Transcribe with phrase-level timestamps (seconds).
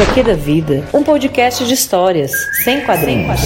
[0.00, 2.32] HQ da Vida, um podcast de histórias,
[2.64, 3.38] sem quadrinhos.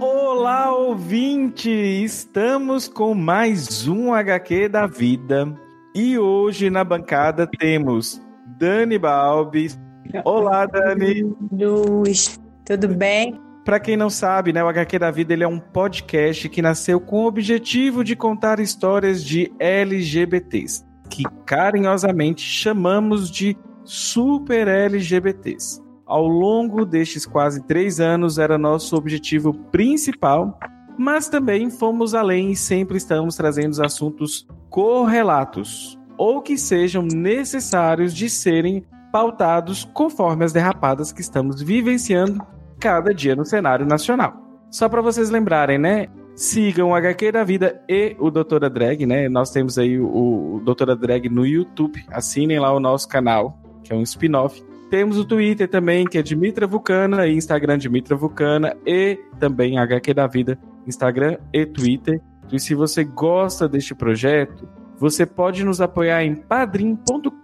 [0.00, 1.68] Olá, ouvinte!
[1.68, 5.63] Estamos com mais um HQ da vida.
[5.96, 8.20] E hoje na bancada temos
[8.58, 9.78] Dani Balbis.
[10.24, 11.32] Olá, Dani!
[11.52, 13.40] Luz, tudo bem?
[13.64, 17.00] Para quem não sabe, né, o HQ da Vida ele é um podcast que nasceu
[17.00, 25.80] com o objetivo de contar histórias de LGBTs, que carinhosamente chamamos de super LGBTs.
[26.04, 30.58] Ao longo destes quase três anos era nosso objetivo principal,
[30.96, 38.30] mas também fomos além e sempre estamos trazendo assuntos correlatos ou que sejam necessários de
[38.30, 42.44] serem pautados conforme as derrapadas que estamos vivenciando
[42.80, 44.34] cada dia no cenário nacional.
[44.70, 46.08] Só para vocês lembrarem, né?
[46.34, 49.28] Sigam o HQ da Vida e o Doutora Drag, né?
[49.28, 52.04] Nós temos aí o, o Doutora Drag no YouTube.
[52.10, 54.60] Assinem lá o nosso canal, que é um spin-off.
[54.90, 60.12] Temos o Twitter também, que é Dimitra Vulcana, e Instagram Dimitra Vulcana, e também HQ
[60.12, 62.20] da Vida, Instagram e Twitter.
[62.52, 64.68] E se você gosta deste projeto,
[64.98, 67.34] você pode nos apoiar em padrim.com.br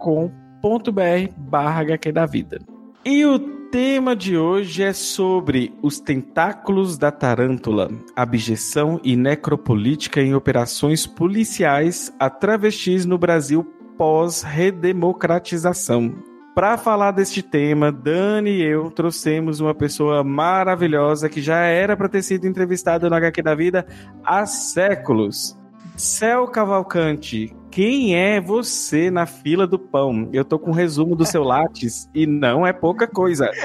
[1.37, 2.59] barra HQ da Vida.
[3.03, 3.39] E o
[3.71, 12.13] tema de hoje é sobre os tentáculos da tarântula, abjeção e necropolítica em operações policiais
[12.19, 13.63] a travestis no Brasil
[13.97, 16.30] pós-redemocratização.
[16.53, 22.09] Para falar deste tema, Dani e eu trouxemos uma pessoa maravilhosa que já era para
[22.09, 23.85] ter sido entrevistada no HQ da Vida
[24.21, 25.57] há séculos.
[25.95, 30.29] Céu Cavalcante, quem é você na fila do pão?
[30.33, 33.49] Eu tô com um resumo do seu Lattes e não é pouca coisa.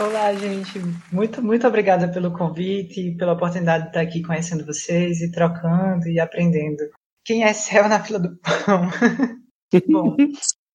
[0.00, 0.80] Olá, gente.
[1.12, 6.08] Muito, muito obrigada pelo convite e pela oportunidade de estar aqui conhecendo vocês e trocando
[6.08, 6.82] e aprendendo.
[7.24, 8.90] Quem é céu na fila do pão?
[9.88, 10.16] Bom,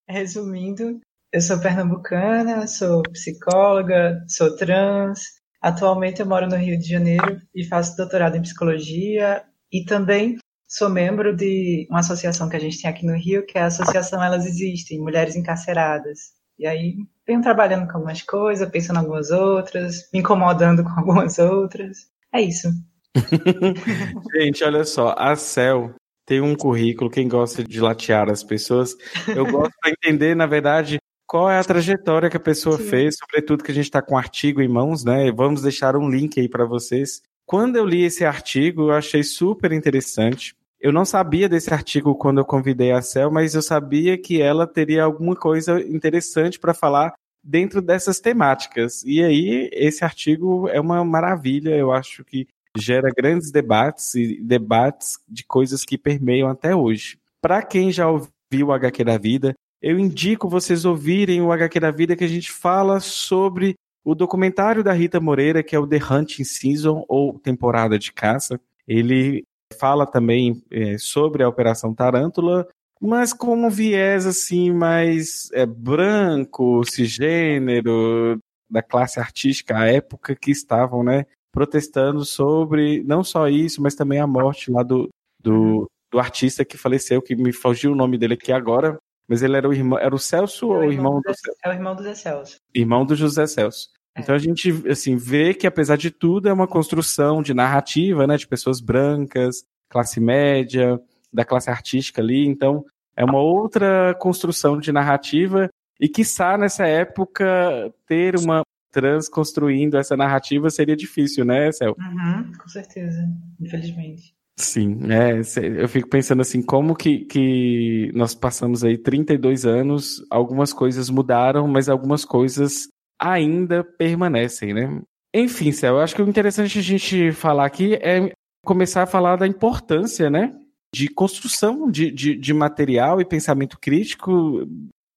[0.07, 0.99] resumindo,
[1.31, 5.19] eu sou pernambucana, sou psicóloga, sou trans.
[5.61, 10.37] Atualmente eu moro no Rio de Janeiro e faço doutorado em psicologia e também
[10.67, 13.67] sou membro de uma associação que a gente tem aqui no Rio, que é a
[13.67, 16.31] Associação Elas Existem, Mulheres Encarceradas.
[16.57, 21.37] E aí venho trabalhando com algumas coisas, pensando em algumas outras, me incomodando com algumas
[21.39, 21.97] outras.
[22.33, 22.69] É isso.
[24.33, 25.93] Gente, olha só, a Cel
[26.27, 28.95] tem um currículo, quem gosta de latear as pessoas,
[29.33, 32.83] eu gosto para entender, na verdade, qual é a trajetória que a pessoa Sim.
[32.83, 35.31] fez, sobretudo que a gente está com um artigo em mãos, né?
[35.31, 37.21] Vamos deixar um link aí para vocês.
[37.45, 40.53] Quando eu li esse artigo, eu achei super interessante.
[40.81, 44.67] Eu não sabia desse artigo quando eu convidei a Cel, mas eu sabia que ela
[44.67, 49.01] teria alguma coisa interessante para falar dentro dessas temáticas.
[49.05, 55.19] E aí, esse artigo é uma maravilha, eu acho que gera grandes debates e debates
[55.27, 57.19] de coisas que permeiam até hoje.
[57.41, 61.91] Para quem já ouviu o HQ da Vida, eu indico vocês ouvirem o HQ da
[61.91, 65.97] Vida que a gente fala sobre o documentário da Rita Moreira, que é o The
[65.97, 68.59] Hunting Season, ou Temporada de Caça.
[68.87, 69.43] Ele
[69.77, 72.67] fala também é, sobre a Operação Tarântula,
[73.01, 78.39] mas com um viés assim mais é, branco, cisgênero,
[78.69, 84.19] da classe artística à época que estavam, né, protestando sobre não só isso, mas também
[84.19, 88.35] a morte lá do, do, do artista que faleceu, que me fugiu o nome dele
[88.35, 91.15] aqui agora, mas ele era o irmão, era o Celso é o ou o irmão,
[91.15, 91.59] do, do Celso?
[91.63, 92.57] É o irmão do Zé Celso.
[92.73, 93.89] Irmão do José Celso.
[94.15, 94.21] É.
[94.21, 98.37] Então a gente assim vê que apesar de tudo é uma construção de narrativa, né,
[98.37, 100.99] de pessoas brancas, classe média,
[101.31, 102.85] da classe artística ali, então
[103.15, 105.69] é uma outra construção de narrativa
[105.99, 108.61] e quiçá nessa época ter uma
[108.91, 111.95] trans construindo essa narrativa seria difícil, né, Cel?
[111.99, 113.27] Uhum, com certeza,
[113.59, 114.35] infelizmente.
[114.59, 115.39] Sim, é,
[115.79, 121.67] eu fico pensando assim, como que, que nós passamos aí 32 anos, algumas coisas mudaram,
[121.67, 122.87] mas algumas coisas
[123.19, 124.99] ainda permanecem, né?
[125.33, 128.31] Enfim, Céu, eu acho que o interessante a gente falar aqui é
[128.65, 130.51] começar a falar da importância, né?
[130.93, 134.67] De construção de, de, de material e pensamento crítico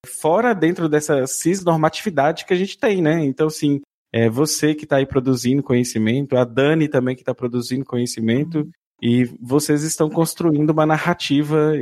[0.06, 3.24] fora dentro dessa cisnormatividade que a gente tem, né?
[3.24, 3.80] Então, assim,
[4.12, 8.68] é você que está aí produzindo conhecimento, a Dani também que está produzindo conhecimento,
[9.02, 11.72] e vocês estão construindo uma narrativa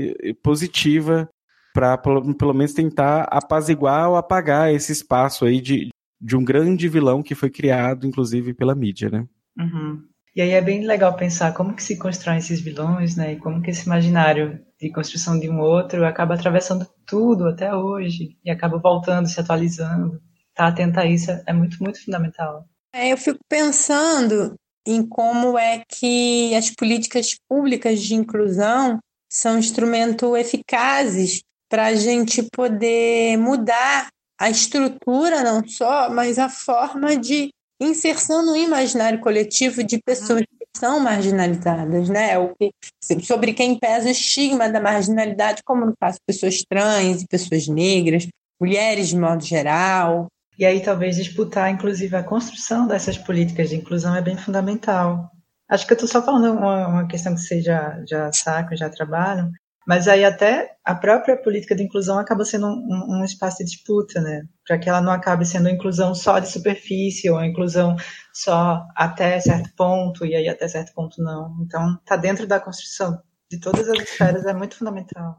[0.43, 1.29] positiva
[1.75, 5.89] para pelo, pelo menos tentar apaziguar ou apagar esse espaço aí de,
[6.21, 9.27] de um grande vilão que foi criado, inclusive, pela mídia, né?
[9.59, 10.03] Uhum.
[10.39, 13.33] E aí é bem legal pensar como que se constroem esses vilões, né?
[13.33, 18.39] E como que esse imaginário de construção de um outro acaba atravessando tudo até hoje
[18.45, 20.23] e acaba voltando, se atualizando.
[20.55, 22.65] Tá atento a isso é muito, muito fundamental.
[22.95, 24.55] É, eu fico pensando
[24.87, 32.45] em como é que as políticas públicas de inclusão são instrumentos eficazes para a gente
[32.53, 34.07] poder mudar
[34.41, 40.67] a estrutura, não só, mas a forma de inserção no imaginário coletivo de pessoas que
[40.77, 42.39] são marginalizadas, né?
[42.39, 42.73] O que,
[43.23, 48.27] sobre quem pesa o estigma da marginalidade, como no caso pessoas trans, pessoas negras,
[48.61, 50.27] mulheres de modo geral.
[50.59, 55.31] E aí talvez disputar, inclusive, a construção dessas políticas de inclusão é bem fundamental.
[55.69, 58.89] Acho que eu estou só falando uma, uma questão que vocês já, já sacam, já
[58.89, 59.53] trabalham,
[59.89, 64.21] mas aí até a própria política de inclusão acaba sendo um, um, espaço de disputa,
[64.21, 64.47] né?
[64.67, 67.97] Para que ela não acabe sendo inclusão só de superfície ou inclusão
[68.31, 71.57] só até certo ponto e aí até certo ponto não.
[71.63, 73.19] Então, tá dentro da construção
[73.51, 75.39] de todas as esferas é muito fundamental.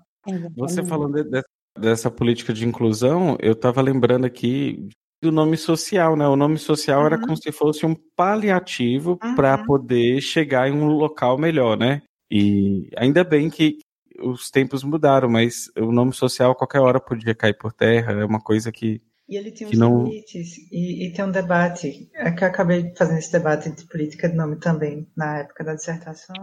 [0.57, 1.43] Você falando de, de,
[1.79, 4.89] dessa política de inclusão, eu estava lembrando aqui
[5.21, 6.27] do nome social, né?
[6.27, 7.05] O nome social uhum.
[7.05, 9.35] era como se fosse um paliativo uhum.
[9.35, 12.01] para poder chegar em um local melhor, né?
[12.31, 13.77] E ainda bem que
[14.21, 18.25] os tempos mudaram, mas o nome social a qualquer hora podia cair por terra, é
[18.25, 19.01] uma coisa que.
[19.27, 20.05] E ele tinha uns não...
[20.05, 24.27] limites, e, e, tem um debate, é que eu acabei fazendo esse debate de política
[24.27, 26.35] de nome também, na época da dissertação.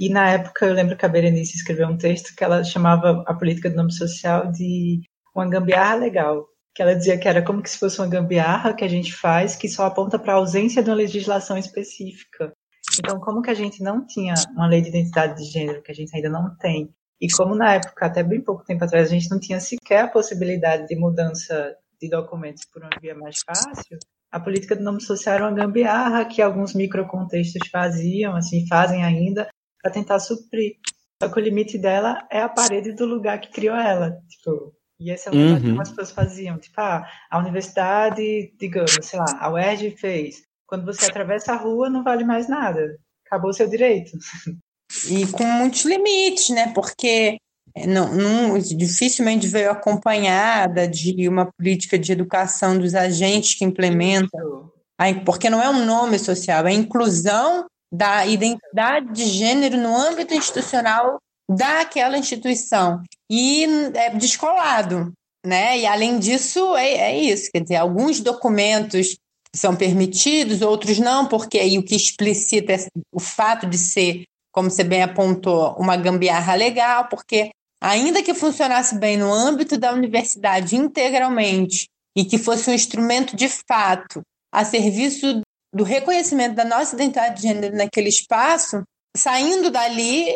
[0.00, 3.34] E na época eu lembro que a Berenice escreveu um texto que ela chamava a
[3.34, 5.02] política de nome social de
[5.34, 6.46] uma gambiarra legal.
[6.74, 9.68] Que ela dizia que era como se fosse uma gambiarra que a gente faz que
[9.68, 12.50] só aponta para a ausência de uma legislação específica.
[12.98, 15.94] Então, como que a gente não tinha uma lei de identidade de gênero, que a
[15.94, 19.30] gente ainda não tem, e como na época, até bem pouco tempo atrás, a gente
[19.30, 23.96] não tinha sequer a possibilidade de mudança de documentos por uma via mais fácil,
[24.32, 29.48] a política do nome social era uma gambiarra que alguns microcontextos faziam, assim, fazem ainda,
[29.80, 30.78] para tentar suprir.
[31.22, 34.18] Só que o limite dela é a parede do lugar que criou ela.
[34.28, 35.60] Tipo, e esse é o uhum.
[35.60, 36.58] que as pessoas faziam.
[36.58, 40.42] Tipo, ah, a universidade, digamos, sei lá, a UERJ fez.
[40.66, 42.98] Quando você atravessa a rua, não vale mais nada.
[43.26, 44.10] Acabou o seu direito.
[45.08, 46.72] e com muitos limites, né?
[46.74, 47.38] Porque
[47.86, 54.70] não, não, dificilmente veio acompanhada de uma política de educação dos agentes que implementam,
[55.24, 60.34] porque não é um nome social, é a inclusão da identidade de gênero no âmbito
[60.34, 61.18] institucional
[61.50, 65.12] daquela instituição e é descolado,
[65.44, 65.78] né?
[65.78, 69.16] E além disso é, é isso, quer dizer, alguns documentos
[69.54, 74.70] são permitidos, outros não, porque aí o que explicita é o fato de ser como
[74.70, 77.50] você bem apontou, uma gambiarra legal, porque
[77.82, 83.48] ainda que funcionasse bem no âmbito da universidade integralmente e que fosse um instrumento de
[83.48, 84.20] fato
[84.52, 85.40] a serviço
[85.74, 88.82] do reconhecimento da nossa identidade de gênero naquele espaço,
[89.16, 90.26] saindo dali,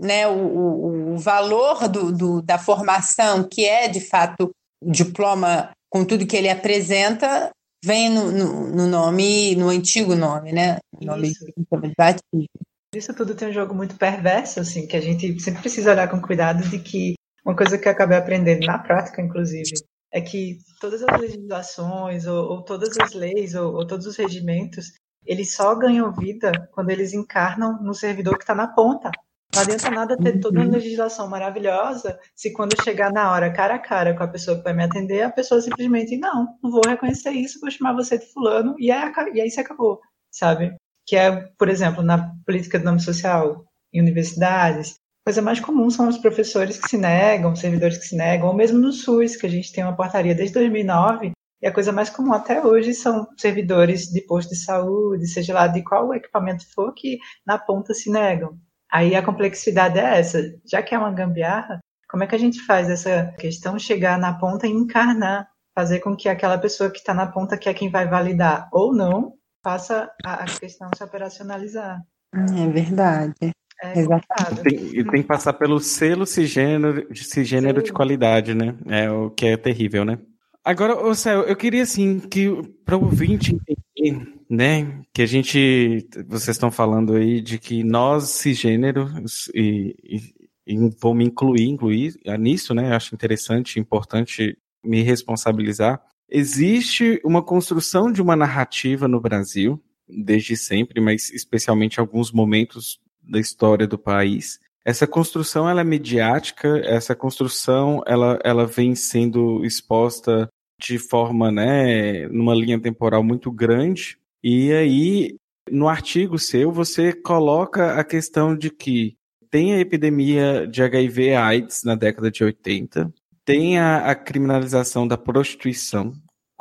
[0.00, 4.50] né, o, o valor do, do, da formação, que é de fato
[4.80, 7.50] o diploma com tudo que ele apresenta,
[7.84, 10.78] vem no, no, no nome, no antigo nome, né?
[11.00, 11.44] Nome Isso.
[11.44, 12.48] de batismo.
[12.94, 16.20] Isso tudo tem um jogo muito perverso, assim, que a gente sempre precisa olhar com
[16.20, 19.72] cuidado de que uma coisa que eu acabei aprendendo na prática, inclusive,
[20.12, 24.92] é que todas as legislações, ou, ou todas as leis, ou, ou, todos os regimentos,
[25.26, 29.10] eles só ganham vida quando eles encarnam no servidor que está na ponta.
[29.54, 33.78] Não adianta nada ter toda uma legislação maravilhosa se quando chegar na hora, cara a
[33.78, 37.30] cara com a pessoa que vai me atender, a pessoa simplesmente, não, não vou reconhecer
[37.30, 40.74] isso, vou chamar você de fulano, e aí, e aí se acabou, sabe?
[41.06, 45.88] Que é, por exemplo, na política do nome social em universidades, a coisa mais comum
[45.90, 49.36] são os professores que se negam, os servidores que se negam, ou mesmo no SUS,
[49.36, 51.32] que a gente tem uma portaria desde 2009,
[51.62, 55.66] e a coisa mais comum até hoje são servidores de posto de saúde, seja lá
[55.66, 58.58] de qual equipamento for, que na ponta se negam.
[58.92, 62.60] Aí a complexidade é essa, já que é uma gambiarra, como é que a gente
[62.60, 67.14] faz essa questão chegar na ponta e encarnar, fazer com que aquela pessoa que está
[67.14, 69.32] na ponta, que é quem vai validar ou não,
[69.64, 72.00] faça a, questão se operacionalizar.
[72.32, 73.52] É verdade.
[73.82, 74.62] É Exatamente.
[74.62, 78.76] Tem, e tem que passar pelo selo cisgênero, cisgênero de qualidade, né?
[78.86, 80.18] É o que é terrível, né?
[80.64, 82.48] Agora, ô Céu, eu queria assim que
[82.84, 85.02] para o ouvinte entender né?
[85.12, 91.14] Que a gente, vocês estão falando aí de que nós cisgêneros e, e, e vou
[91.14, 92.94] me incluir, incluir nisso, né?
[92.94, 96.00] Acho interessante, importante me responsabilizar.
[96.36, 103.38] Existe uma construção de uma narrativa no Brasil desde sempre, mas especialmente alguns momentos da
[103.38, 104.58] história do país.
[104.84, 110.48] Essa construção ela é mediática, essa construção ela, ela vem sendo exposta
[110.80, 114.18] de forma, né, numa linha temporal muito grande.
[114.42, 115.36] E aí,
[115.70, 119.16] no artigo seu, você coloca a questão de que
[119.52, 123.14] tem a epidemia de HIV AIDS na década de 80,
[123.44, 126.12] tem a, a criminalização da prostituição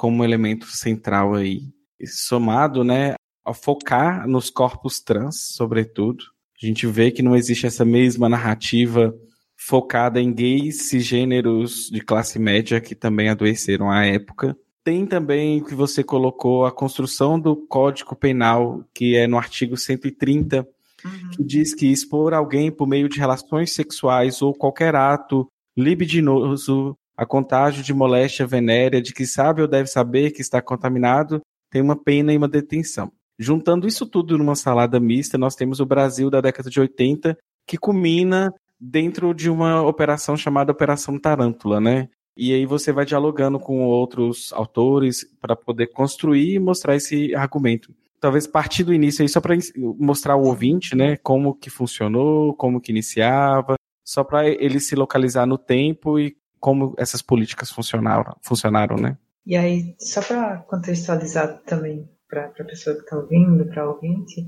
[0.04, 1.62] como elemento central aí,
[2.06, 3.14] somado, né,
[3.46, 6.26] a focar nos corpos trans, sobretudo.
[6.62, 9.16] A gente vê que não existe essa mesma narrativa
[9.56, 14.58] focada em gays cisgêneros de classe média que também adoeceram à época.
[14.84, 20.68] Tem também que você colocou a construção do Código Penal, que é no artigo 130,
[21.06, 21.30] uhum.
[21.30, 27.26] que diz que expor alguém por meio de relações sexuais ou qualquer ato libidinoso a
[27.26, 31.96] contágio de moléstia venérea de que sabe ou deve saber que está contaminado tem uma
[31.96, 33.12] pena e uma detenção.
[33.38, 37.78] Juntando isso tudo numa salada mista, nós temos o Brasil da década de 80, que
[37.78, 42.10] culmina dentro de uma operação chamada Operação Tarântula, né?
[42.36, 47.94] E aí você vai dialogando com outros autores para poder construir e mostrar esse argumento.
[48.20, 49.56] Talvez partir do início aí só para
[49.98, 55.46] mostrar ao ouvinte, né, como que funcionou, como que iniciava, só para ele se localizar
[55.46, 59.18] no tempo e como essas políticas funcionaram, funcionaram, né?
[59.46, 64.48] E aí, só para contextualizar também para a pessoa que está ouvindo, para o ouvinte,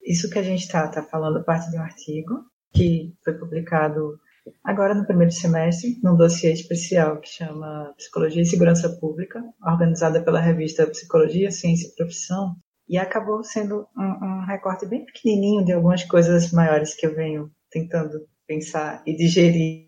[0.00, 4.20] isso que a gente está tá falando parte de um artigo que foi publicado
[4.62, 10.40] agora no primeiro semestre, num dossiê especial que chama Psicologia e Segurança Pública, organizada pela
[10.40, 12.54] revista Psicologia, Ciência e Profissão,
[12.88, 17.50] e acabou sendo um, um recorte bem pequenininho de algumas coisas maiores que eu venho
[17.68, 19.87] tentando pensar e digerir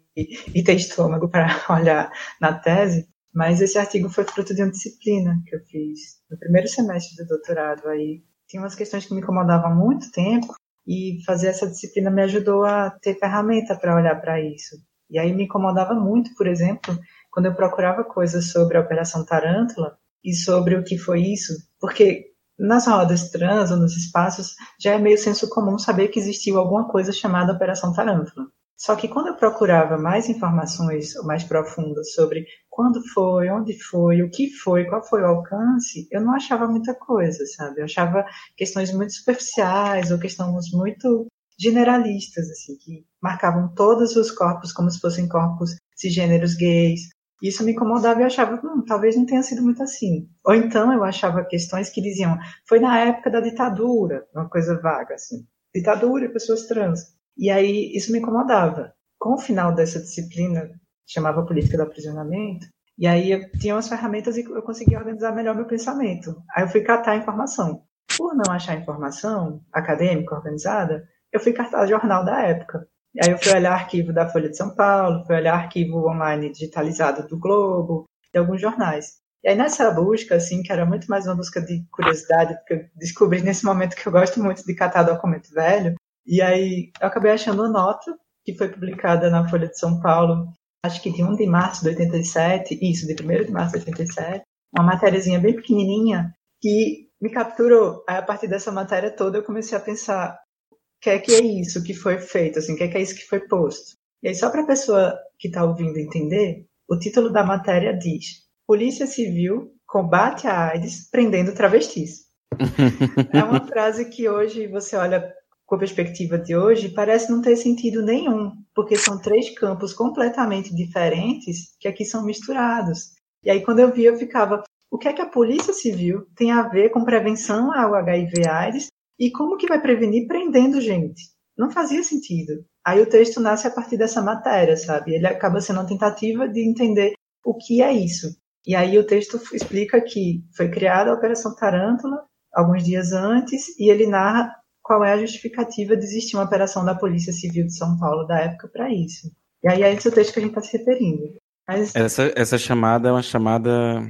[0.55, 2.11] e ter estômago para olhar
[2.41, 6.69] na tese, mas esse artigo foi fruto de uma disciplina que eu fiz no primeiro
[6.69, 7.89] semestre do doutorado.
[7.89, 10.55] Aí tinha umas questões que me incomodavam há muito tempo
[10.87, 14.77] e fazer essa disciplina me ajudou a ter ferramenta para olhar para isso.
[15.09, 16.99] E aí me incomodava muito, por exemplo,
[17.31, 22.31] quando eu procurava coisas sobre a Operação Tarântula e sobre o que foi isso, porque
[22.59, 26.89] nas rodas trans ou nos espaços já é meio senso comum saber que existiu alguma
[26.89, 28.47] coisa chamada Operação Tarântula.
[28.81, 34.31] Só que quando eu procurava mais informações mais profundas sobre quando foi, onde foi, o
[34.31, 37.81] que foi, qual foi o alcance, eu não achava muita coisa, sabe?
[37.81, 38.25] Eu achava
[38.57, 41.27] questões muito superficiais ou questões muito
[41.59, 47.03] generalistas, assim, que marcavam todos os corpos como se fossem corpos cisgêneros gays.
[47.43, 50.27] Isso me incomodava e eu achava, hum, talvez não tenha sido muito assim.
[50.43, 55.17] Ou então eu achava questões que diziam, foi na época da ditadura, uma coisa vaga,
[55.17, 55.47] assim.
[55.75, 57.20] Ditadura e pessoas trans.
[57.37, 58.93] E aí isso me incomodava.
[59.19, 60.71] Com o final dessa disciplina,
[61.07, 62.67] chamava Política do Aprisionamento,
[62.99, 66.37] e aí eu tinha umas ferramentas e eu conseguia organizar melhor meu pensamento.
[66.55, 67.83] Aí eu fui catar informação.
[68.17, 72.87] Por não achar informação acadêmica organizada, eu fui catar jornal da época.
[73.23, 77.27] Aí eu fui olhar arquivo da Folha de São Paulo, fui olhar arquivo online digitalizado
[77.27, 79.21] do Globo, de alguns jornais.
[79.43, 82.85] E aí nessa busca, assim, que era muito mais uma busca de curiosidade, porque eu
[82.97, 85.95] descobri nesse momento que eu gosto muito de catar documento velho,
[86.31, 90.47] e aí eu acabei achando uma nota que foi publicada na Folha de São Paulo,
[90.85, 94.45] acho que de 1 de março de 87, isso, de 1 de março de 87,
[94.73, 96.33] uma matériazinha bem pequenininha
[96.63, 98.05] que me capturou.
[98.09, 100.39] Aí, a partir dessa matéria toda eu comecei a pensar
[100.73, 103.03] o que é que é isso que foi feito, assim, o que é que é
[103.03, 103.97] isso que foi posto.
[104.23, 108.45] E aí, só para a pessoa que está ouvindo entender, o título da matéria diz
[108.69, 112.27] Polícia Civil combate a AIDS prendendo travestis.
[113.35, 115.35] é uma frase que hoje você olha
[115.71, 120.75] com a perspectiva de hoje, parece não ter sentido nenhum, porque são três campos completamente
[120.75, 123.13] diferentes que aqui são misturados.
[123.45, 126.51] E aí, quando eu vi, eu ficava: o que é que a Polícia Civil tem
[126.51, 131.23] a ver com prevenção ao HIV/AIDS e como que vai prevenir prendendo gente?
[131.57, 132.65] Não fazia sentido.
[132.85, 135.15] Aí o texto nasce a partir dessa matéria, sabe?
[135.15, 137.13] Ele acaba sendo uma tentativa de entender
[137.45, 138.27] o que é isso.
[138.67, 143.89] E aí o texto explica que foi criada a Operação Tarântula alguns dias antes e
[143.89, 144.60] ele narra
[144.91, 148.41] qual é a justificativa de existir uma operação da Polícia Civil de São Paulo da
[148.41, 149.31] época para isso.
[149.63, 151.37] E aí é esse o texto que a gente está se referindo.
[151.69, 151.95] Mas...
[151.95, 154.03] Essa, essa chamada é uma chamada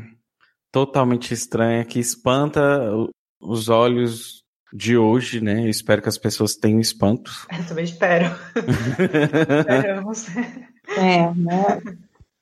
[0.72, 2.80] totalmente estranha que espanta
[3.38, 5.66] os olhos de hoje, né?
[5.66, 7.30] Eu espero que as pessoas tenham espanto.
[7.52, 8.34] Eu também espero.
[9.58, 10.28] Esperamos.
[10.96, 11.82] É, né?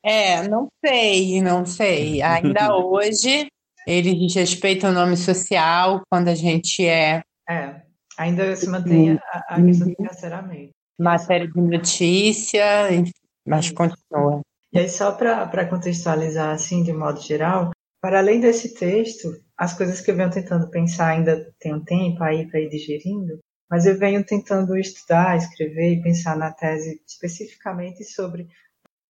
[0.00, 2.22] É, não sei, não sei.
[2.22, 3.48] Ainda hoje
[3.84, 7.20] Eles desrespeitam o nome social quando a gente é.
[7.50, 7.87] É,
[8.18, 10.04] ainda se mantém a, a questão do uhum.
[10.04, 10.72] encarceramento.
[10.98, 12.64] Matéria de notícia,
[13.46, 14.40] mas continua.
[14.72, 17.70] E aí, só para contextualizar, assim, de modo geral,
[18.02, 22.22] para além desse texto, as coisas que eu venho tentando pensar ainda tem um tempo
[22.22, 23.38] aí para ir digerindo,
[23.70, 28.48] mas eu venho tentando estudar, escrever e pensar na tese especificamente sobre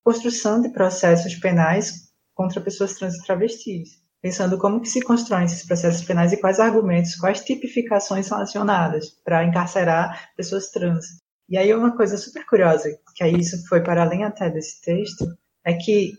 [0.04, 5.64] construção de processos penais contra pessoas trans e travestis, pensando como que se constroem esses
[5.64, 11.06] processos penais e quais argumentos, quais tipificações são acionadas para encarcerar pessoas trans.
[11.48, 15.24] E aí uma coisa super curiosa, que aí isso foi para além até desse texto,
[15.64, 16.12] é que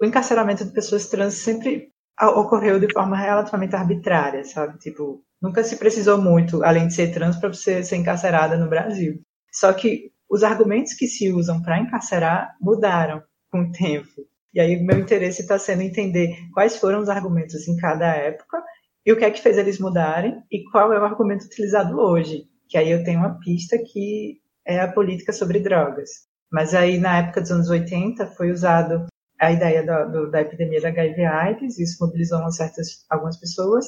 [0.00, 1.90] o encarceramento de pessoas trans sempre
[2.20, 4.78] ocorreu de forma relativamente arbitrária, sabe?
[4.78, 9.20] Tipo, nunca se precisou muito, além de ser trans, para você ser encarcerada no Brasil.
[9.52, 14.26] Só que os argumentos que se usam para encarcerar mudaram com o tempo.
[14.54, 18.62] E aí meu interesse está sendo entender quais foram os argumentos em cada época
[19.04, 22.44] e o que é que fez eles mudarem e qual é o argumento utilizado hoje.
[22.68, 26.10] Que aí eu tenho uma pista que é a política sobre drogas.
[26.50, 29.06] Mas aí na época dos anos 80 foi usado
[29.40, 33.86] a ideia da, do, da epidemia da HIV/AIDS, isso mobilizou certas, algumas pessoas.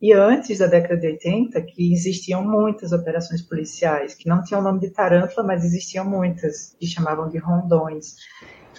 [0.00, 4.64] E antes da década de 80, que existiam muitas operações policiais, que não tinham o
[4.64, 8.14] nome de tarântula, mas existiam muitas, que chamavam de rondões.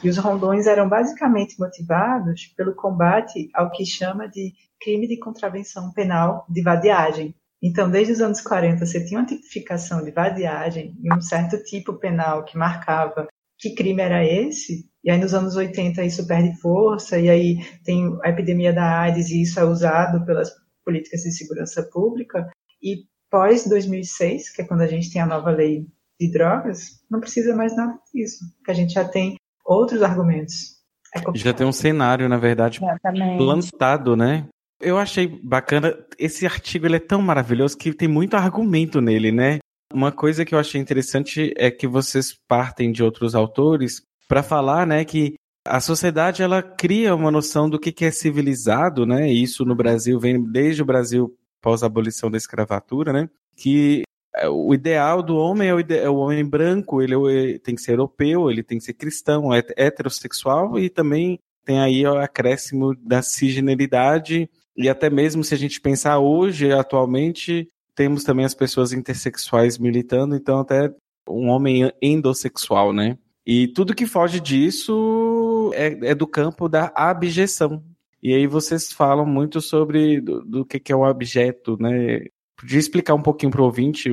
[0.04, 5.92] E os rondões eram basicamente motivados pelo combate ao que chama de crime de contravenção
[5.92, 7.34] penal de vadiagem.
[7.62, 11.94] Então, desde os anos 40, você tinha uma tipificação de vadiagem e um certo tipo
[11.94, 13.28] penal que marcava
[13.58, 18.16] que crime era esse, e aí nos anos 80 isso perde força, e aí tem
[18.24, 20.52] a epidemia da AIDS e isso é usado pelas
[20.86, 22.48] políticas de segurança pública,
[22.82, 25.88] e pós 2006, que é quando a gente tem a nova lei
[26.20, 29.37] de drogas, não precisa mais nada disso, porque a gente já tem
[29.68, 30.78] outros argumentos.
[31.16, 33.38] É já tem um cenário, na verdade, Exatamente.
[33.38, 34.48] plantado, né?
[34.80, 39.60] Eu achei bacana, esse artigo ele é tão maravilhoso que tem muito argumento nele, né?
[39.94, 44.86] Uma coisa que eu achei interessante é que vocês partem de outros autores para falar,
[44.86, 49.30] né, que a sociedade ela cria uma noção do que, que é civilizado, né?
[49.30, 53.30] E isso no Brasil vem desde o Brasil pós abolição da escravatura, né?
[53.56, 54.04] Que
[54.46, 57.94] o ideal do homem é o, é o homem branco, ele é tem que ser
[57.94, 63.22] europeu, ele tem que ser cristão, é heterossexual e também tem aí o acréscimo da
[63.22, 69.80] cisgeneridade e até mesmo se a gente pensar hoje, atualmente, temos também as pessoas intersexuais
[69.80, 70.94] militando, então até
[71.28, 73.18] um homem endossexual, né?
[73.46, 77.84] E tudo que foge disso é, é do campo da abjeção.
[78.22, 82.26] E aí vocês falam muito sobre do, do que, que é o objeto, né?
[82.58, 84.10] Podia explicar um pouquinho para o ouvinte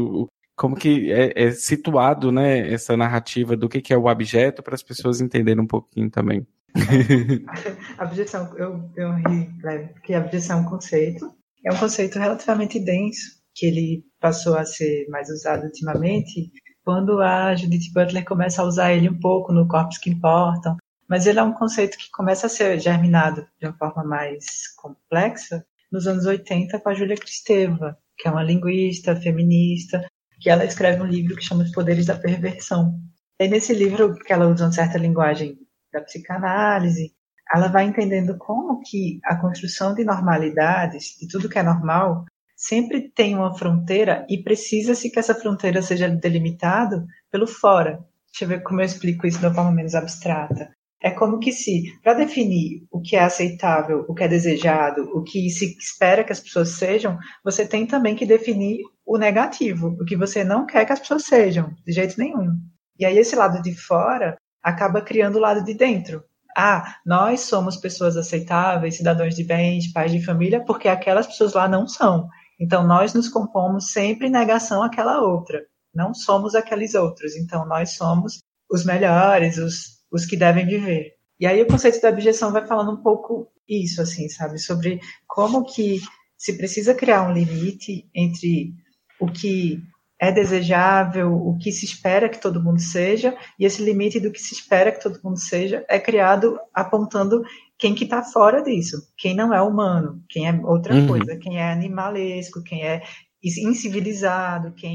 [0.55, 4.75] como que é, é, situado, né, essa narrativa do que, que é o objeto para
[4.75, 6.47] as pessoas entenderem um pouquinho também.
[7.99, 13.43] abjeção, eu, eu ri, né, porque abjeção é um conceito, é um conceito relativamente denso,
[13.55, 16.51] que ele passou a ser mais usado ultimamente,
[16.85, 20.77] quando a Judith Butler começa a usar ele um pouco no Corpos que Importam,
[21.09, 25.65] mas ele é um conceito que começa a ser germinado de uma forma mais complexa
[25.91, 30.07] nos anos 80 com a Júlia Kristeva, que é uma linguista, feminista,
[30.41, 32.99] que ela escreve um livro que chama Os Poderes da Perversão.
[33.39, 35.59] E nesse livro, que ela usa uma certa linguagem
[35.93, 37.13] da psicanálise,
[37.53, 42.25] ela vai entendendo como que a construção de normalidades, de tudo que é normal,
[42.57, 48.05] sempre tem uma fronteira e precisa-se que essa fronteira seja delimitada pelo fora.
[48.27, 50.73] Deixa eu ver como eu explico isso de uma forma menos abstrata.
[51.05, 55.23] É como que se, para definir o que é aceitável, o que é desejado, o
[55.23, 60.05] que se espera que as pessoas sejam, você tem também que definir o negativo, o
[60.07, 62.59] que você não quer que as pessoas sejam, de jeito nenhum.
[62.99, 66.25] E aí esse lado de fora acaba criando o lado de dentro.
[66.57, 71.69] Ah, nós somos pessoas aceitáveis, cidadãos de bem, pais de família, porque aquelas pessoas lá
[71.69, 72.31] não são.
[72.59, 75.61] Então, nós nos compomos sempre em negação àquela outra.
[75.95, 77.37] Não somos aqueles outros.
[77.37, 78.39] Então, nós somos
[78.71, 81.15] os melhores, os, os que devem viver.
[81.41, 84.59] E aí, o conceito da objeção vai falando um pouco isso, assim, sabe?
[84.59, 86.01] Sobre como que
[86.37, 88.73] se precisa criar um limite entre
[89.21, 89.83] o que
[90.21, 94.41] é desejável, o que se espera que todo mundo seja, e esse limite do que
[94.41, 97.43] se espera que todo mundo seja é criado apontando
[97.77, 101.09] quem que está fora disso, quem não é humano, quem é outra uhum.
[101.09, 103.03] coisa, quem é animalesco, quem é
[103.43, 104.95] incivilizado, quem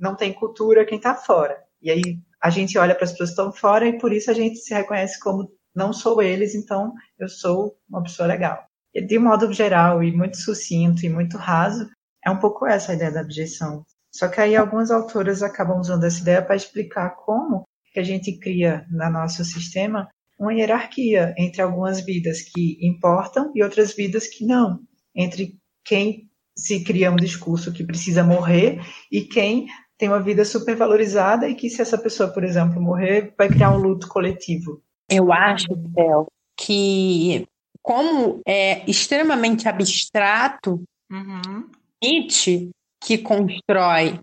[0.00, 1.62] não tem cultura, quem está fora.
[1.82, 4.34] E aí a gente olha para as pessoas que estão fora e por isso a
[4.34, 8.64] gente se reconhece como não sou eles, então eu sou uma pessoa legal.
[8.94, 11.88] E de modo geral e muito sucinto e muito raso,
[12.24, 13.84] é um pouco essa a ideia da abjeção.
[14.10, 18.38] Só que aí algumas autoras acabam usando essa ideia para explicar como que a gente
[18.38, 24.44] cria no nosso sistema uma hierarquia entre algumas vidas que importam e outras vidas que
[24.44, 24.80] não.
[25.14, 28.80] entre quem se cria um discurso que precisa morrer
[29.12, 29.66] e quem
[29.98, 33.78] tem uma vida supervalorizada e que se essa pessoa, por exemplo, morrer, vai criar um
[33.78, 34.82] luto coletivo.
[35.10, 36.26] Eu acho, Bel,
[36.58, 37.46] que
[37.82, 41.70] como é extremamente abstrato, uhum.
[42.02, 42.70] Nietzsche,
[43.02, 44.18] que constrói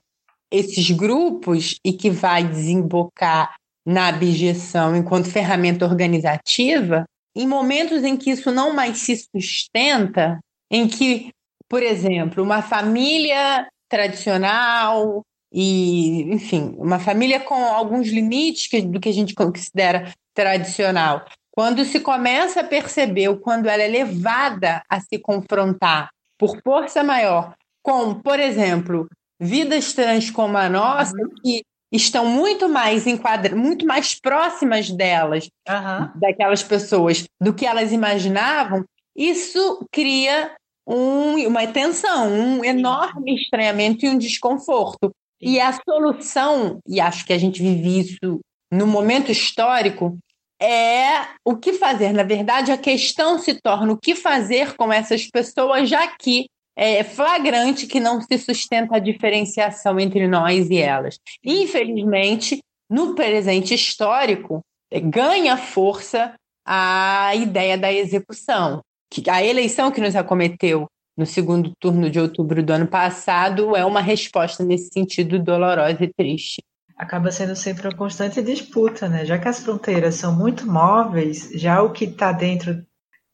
[0.52, 3.56] esses grupos e que vai desembocar
[3.86, 7.06] na abjeção enquanto ferramenta organizativa,
[7.36, 11.32] em momentos em que isso não mais se sustenta, em que,
[11.68, 19.14] por exemplo, uma família tradicional e, enfim, uma família com alguns limites do que a
[19.14, 25.20] gente considera tradicional, quando se começa a perceber o quando ela é levada a se
[25.20, 29.08] confrontar por força maior com, por exemplo,
[29.40, 31.30] vidas trans como a nossa, uhum.
[31.44, 36.10] que estão muito mais enquadra muito mais próximas delas, uhum.
[36.16, 38.84] daquelas pessoas, do que elas imaginavam,
[39.16, 40.56] isso cria
[40.88, 45.14] um, uma tensão, um enorme estranhamento e um desconforto.
[45.46, 48.40] E a solução, e acho que a gente vive isso
[48.72, 50.18] no momento histórico,
[50.62, 52.14] é o que fazer.
[52.14, 57.04] Na verdade, a questão se torna o que fazer com essas pessoas, já que é
[57.04, 61.20] flagrante que não se sustenta a diferenciação entre nós e elas.
[61.44, 66.34] Infelizmente, no presente histórico, ganha força
[66.66, 68.82] a ideia da execução.
[69.30, 74.02] A eleição que nos acometeu no segundo turno de outubro do ano passado é uma
[74.02, 76.64] resposta nesse sentido dolorosa e triste.
[76.98, 79.26] Acaba sendo sempre uma constante disputa, né?
[79.26, 82.86] Já que as fronteiras são muito móveis, já o que está dentro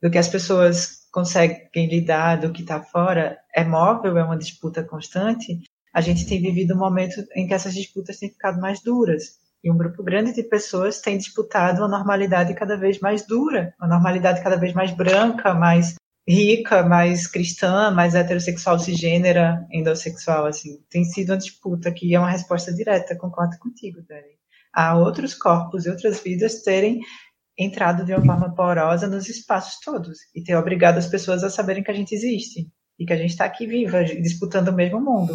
[0.02, 4.84] do que as pessoas conseguem lidar do que está fora é móvel, é uma disputa
[4.84, 5.60] constante,
[5.94, 9.40] a gente tem vivido um momento em que essas disputas têm ficado mais duras.
[9.64, 13.90] E um grupo grande de pessoas tem disputado uma normalidade cada vez mais dura, uma
[13.90, 15.96] normalidade cada vez mais branca, mais
[16.28, 20.80] rica, mais cristã, mais heterossexual, cisgênera, endossexual, assim.
[20.90, 24.38] Tem sido uma disputa que é uma resposta direta, concordo contigo, Dani.
[24.74, 27.00] Há outros corpos e outras vidas terem
[27.58, 31.84] entrado de uma forma porosa nos espaços todos e ter obrigado as pessoas a saberem
[31.84, 35.34] que a gente existe e que a gente está aqui viva, disputando o mesmo mundo.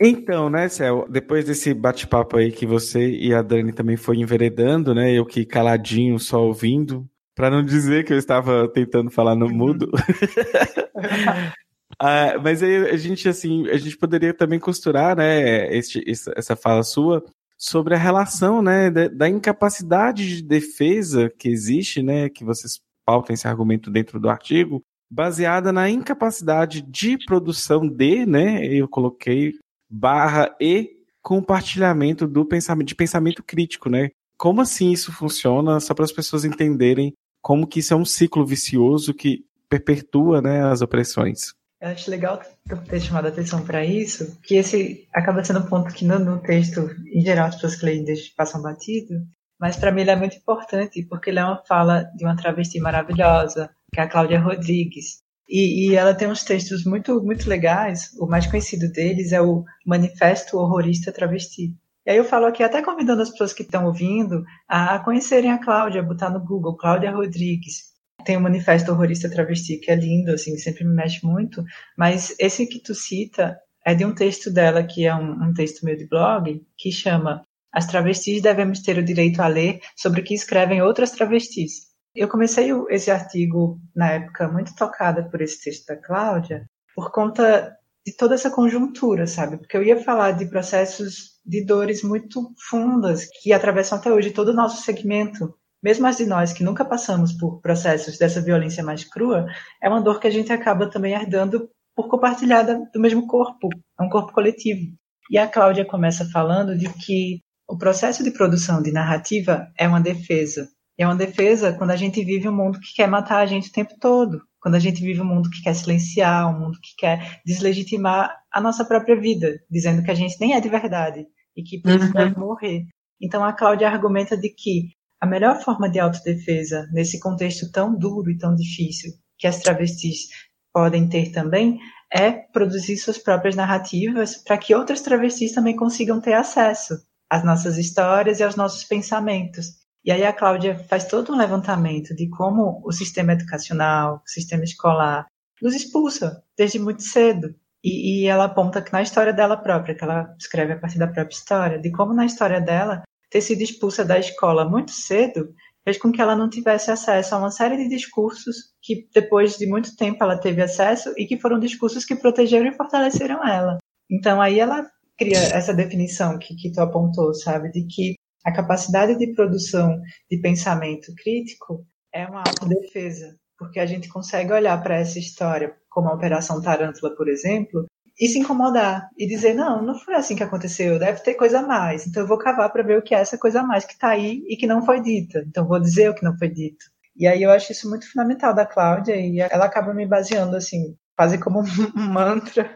[0.00, 4.94] Então, né, Céu, depois desse bate-papo aí que você e a Dani também foi enveredando,
[4.94, 9.48] né, eu que caladinho só ouvindo, para não dizer que eu estava tentando falar no
[9.48, 9.90] mudo.
[11.98, 16.02] Ah, mas aí a gente, assim, a gente poderia também costurar, né, este,
[16.36, 17.22] essa fala sua
[17.56, 23.32] sobre a relação, né, da, da, incapacidade de defesa que existe, né, que vocês pautam
[23.32, 29.52] esse argumento dentro do artigo, baseada na incapacidade de produção de, né, eu coloquei
[29.94, 30.90] barra e
[31.22, 34.10] compartilhamento do pensamento, de pensamento crítico, né?
[34.36, 38.44] Como assim isso funciona, só para as pessoas entenderem como que isso é um ciclo
[38.44, 41.54] vicioso que perpetua, né, as opressões.
[41.80, 42.40] Eu acho legal
[42.88, 46.40] ter chamado a atenção para isso, que esse acaba sendo um ponto que no, no
[46.40, 48.04] texto, em geral, as pessoas que leem
[48.36, 49.14] passam batido,
[49.60, 52.80] mas para mim ele é muito importante, porque ele é uma fala de uma travesti
[52.80, 55.23] maravilhosa, que é a Cláudia Rodrigues.
[55.48, 58.10] E, e, ela tem uns textos muito, muito legais.
[58.18, 61.74] O mais conhecido deles é o Manifesto Horrorista Travesti.
[62.06, 65.62] E aí eu falo aqui, até convidando as pessoas que estão ouvindo a conhecerem a
[65.62, 70.56] Cláudia, botar no Google, Cláudia Rodrigues tem o Manifesto Horrorista Travesti, que é lindo, assim,
[70.56, 71.62] sempre me mexe muito,
[71.96, 75.84] mas esse que tu cita é de um texto dela, que é um, um texto
[75.84, 80.24] meu de blog, que chama As travestis devemos ter o direito a ler sobre o
[80.24, 81.93] que escrevem outras travestis.
[82.14, 87.76] Eu comecei esse artigo, na época, muito tocada por esse texto da Cláudia, por conta
[88.06, 89.56] de toda essa conjuntura, sabe?
[89.56, 94.48] Porque eu ia falar de processos de dores muito fundas que atravessam até hoje todo
[94.48, 99.04] o nosso segmento mesmo as de nós que nunca passamos por processos dessa violência mais
[99.04, 99.44] crua,
[99.82, 103.68] é uma dor que a gente acaba também herdando por compartilhar do mesmo corpo,
[104.00, 104.94] é um corpo coletivo.
[105.30, 110.00] E a Cláudia começa falando de que o processo de produção de narrativa é uma
[110.00, 110.70] defesa.
[110.96, 113.72] É uma defesa quando a gente vive um mundo que quer matar a gente o
[113.72, 117.40] tempo todo, quando a gente vive um mundo que quer silenciar, um mundo que quer
[117.44, 121.26] deslegitimar a nossa própria vida, dizendo que a gente nem é de verdade
[121.56, 122.38] e que precisa uhum.
[122.38, 122.84] morrer.
[123.20, 128.30] Então a Cláudia argumenta de que a melhor forma de autodefesa nesse contexto tão duro
[128.30, 130.28] e tão difícil que as travestis
[130.72, 131.78] podem ter também
[132.12, 136.94] é produzir suas próprias narrativas para que outras travestis também consigam ter acesso
[137.28, 139.83] às nossas histórias e aos nossos pensamentos.
[140.04, 144.62] E aí a Cláudia faz todo um levantamento de como o sistema educacional, o sistema
[144.62, 145.26] escolar,
[145.62, 147.54] nos expulsa desde muito cedo.
[147.82, 151.06] E, e ela aponta que na história dela própria, que ela escreve a partir da
[151.06, 155.98] própria história, de como na história dela ter sido expulsa da escola muito cedo fez
[155.98, 159.94] com que ela não tivesse acesso a uma série de discursos que depois de muito
[159.96, 163.78] tempo ela teve acesso e que foram discursos que protegeram e fortaleceram ela.
[164.10, 164.86] Então aí ela
[165.18, 168.14] cria essa definição que, que tu apontou, sabe, de que
[168.44, 174.80] a capacidade de produção de pensamento crítico é uma autodefesa, porque a gente consegue olhar
[174.82, 177.86] para essa história, como a Operação Tarântula, por exemplo,
[178.20, 181.66] e se incomodar e dizer: não, não foi assim que aconteceu, deve ter coisa a
[181.66, 182.06] mais.
[182.06, 184.08] Então eu vou cavar para ver o que é essa coisa a mais que está
[184.10, 185.44] aí e que não foi dita.
[185.46, 186.84] Então vou dizer o que não foi dito.
[187.16, 190.96] E aí eu acho isso muito fundamental da Cláudia e ela acaba me baseando assim,
[191.16, 192.70] quase como um mantra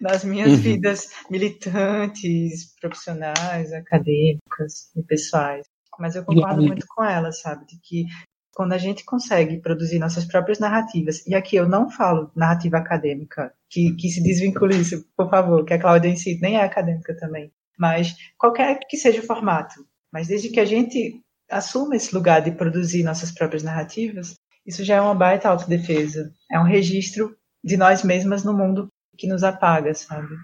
[0.00, 0.56] nas minhas uhum.
[0.56, 5.66] vidas militantes, profissionais, acadêmicas e pessoais.
[5.98, 8.06] Mas eu concordo muito com ela, sabe, de que
[8.54, 13.52] quando a gente consegue produzir nossas próprias narrativas, e aqui eu não falo narrativa acadêmica,
[13.68, 17.16] que, que se desvincule isso, por favor, que a Cláudia em si nem é acadêmica
[17.16, 22.42] também, mas qualquer que seja o formato, mas desde que a gente assuma esse lugar
[22.42, 24.34] de produzir nossas próprias narrativas,
[24.66, 29.26] isso já é uma baita autodefesa, é um registro de nós mesmas no mundo que
[29.26, 30.34] nos apaga, sabe?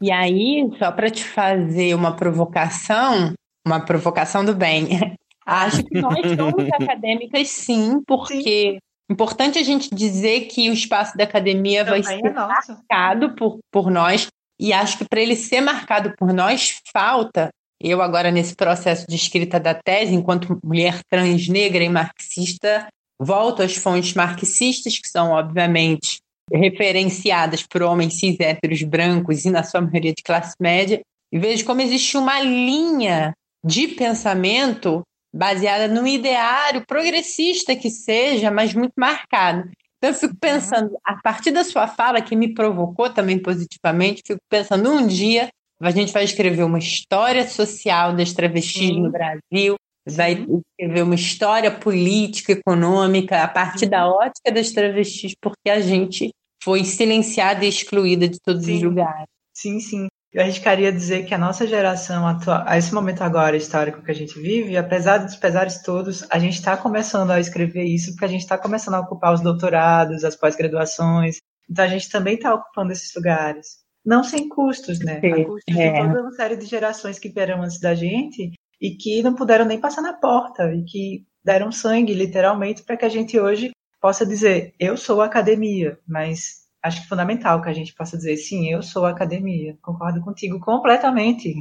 [0.00, 3.32] E aí, só para te fazer uma provocação,
[3.66, 4.88] uma provocação do bem,
[5.46, 8.78] Acho que nós somos acadêmicas, sim, porque sim.
[9.08, 13.60] importante a gente dizer que o espaço da academia Também vai ser é marcado por,
[13.70, 14.26] por nós.
[14.58, 17.50] E acho que para ele ser marcado por nós, falta.
[17.80, 22.88] Eu, agora, nesse processo de escrita da tese, enquanto mulher trans, negra e marxista,
[23.20, 26.16] volto às fontes marxistas, que são, obviamente,
[26.52, 31.00] referenciadas por homens cis héteros brancos e, na sua maioria, de classe média,
[31.32, 35.02] e vejo como existe uma linha de pensamento
[35.34, 39.68] baseada no ideário progressista que seja, mas muito marcado.
[39.98, 40.38] Então, eu fico uhum.
[40.40, 45.48] pensando, a partir da sua fala, que me provocou também positivamente, fico pensando, um dia
[45.80, 49.02] a gente vai escrever uma história social das travestis Sim.
[49.02, 50.46] no Brasil, vai
[50.78, 56.30] escrever uma história política, econômica, a partir da ótica das travestis, porque a gente
[56.62, 58.76] foi silenciada e excluída de todos sim.
[58.76, 59.26] os lugares.
[59.52, 64.02] Sim, sim eu arriscaria dizer que a nossa geração, atual, a esse momento agora histórico
[64.02, 68.10] que a gente vive, apesar dos pesares todos, a gente está começando a escrever isso
[68.10, 71.38] porque a gente está começando a ocupar os doutorados, as pós-graduações.
[71.70, 73.78] Então a gente também está ocupando esses lugares.
[74.04, 75.20] Não sem custos, né?
[75.20, 75.90] Sim, a custos é.
[75.90, 79.64] de toda uma série de gerações que vieram antes da gente e que não puderam
[79.64, 84.26] nem passar na porta e que deram sangue, literalmente, para que a gente hoje possa
[84.26, 88.70] dizer: eu sou academia, mas acho que é fundamental que a gente possa dizer, sim,
[88.70, 89.76] eu sou academia.
[89.82, 91.54] Concordo contigo completamente.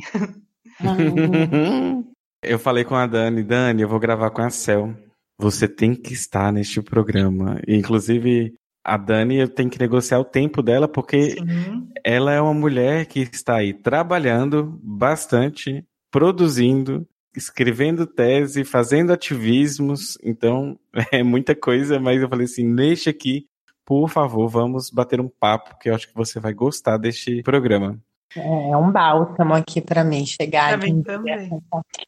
[2.44, 4.96] eu falei com a Dani, Dani, eu vou gravar com a Cel.
[5.40, 7.60] Você tem que estar neste programa.
[7.68, 11.90] Inclusive, a Dani, eu tenho que negociar o tempo dela, porque Sim.
[12.04, 15.84] ela é uma mulher que está aí trabalhando bastante,
[16.16, 20.18] produzindo, escrevendo tese, fazendo ativismos.
[20.24, 20.80] Então,
[21.12, 23.46] é muita coisa, mas eu falei assim: deixa aqui
[23.86, 28.00] por favor, vamos bater um papo, que eu acho que você vai gostar deste programa.
[28.36, 31.50] É um bálsamo aqui para mim chegar pra aqui também.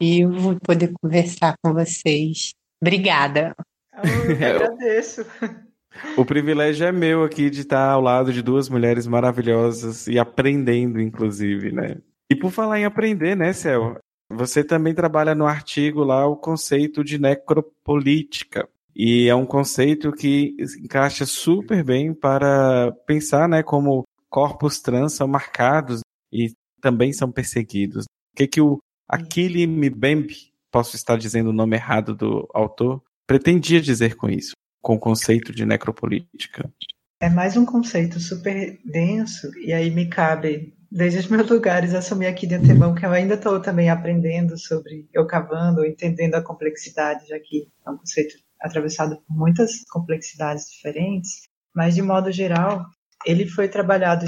[0.01, 0.23] e
[0.65, 2.53] poder conversar com vocês.
[2.81, 3.53] Obrigada.
[3.93, 5.23] Eu agradeço.
[6.17, 10.99] O privilégio é meu aqui de estar ao lado de duas mulheres maravilhosas e aprendendo,
[10.99, 11.97] inclusive, né?
[12.29, 13.97] E por falar em aprender, né, Cel?
[14.29, 18.67] Você também trabalha no artigo lá o conceito de necropolítica.
[18.93, 25.27] E é um conceito que encaixa super bem para pensar né, como corpos trans são
[25.27, 28.05] marcados e também são perseguidos.
[28.05, 33.79] O que, que o Akili Mbembe, posso estar dizendo o nome errado do autor, pretendia
[33.79, 36.69] dizer com isso, com o conceito de necropolítica?
[37.19, 42.27] É mais um conceito super denso, e aí me cabe, desde os meus lugares, assumir
[42.27, 47.27] aqui de antemão que eu ainda estou também aprendendo sobre eu cavando, entendendo a complexidade,
[47.27, 51.41] já que é um conceito atravessado por muitas complexidades diferentes,
[51.75, 52.85] mas de modo geral,
[53.25, 54.25] ele foi trabalhado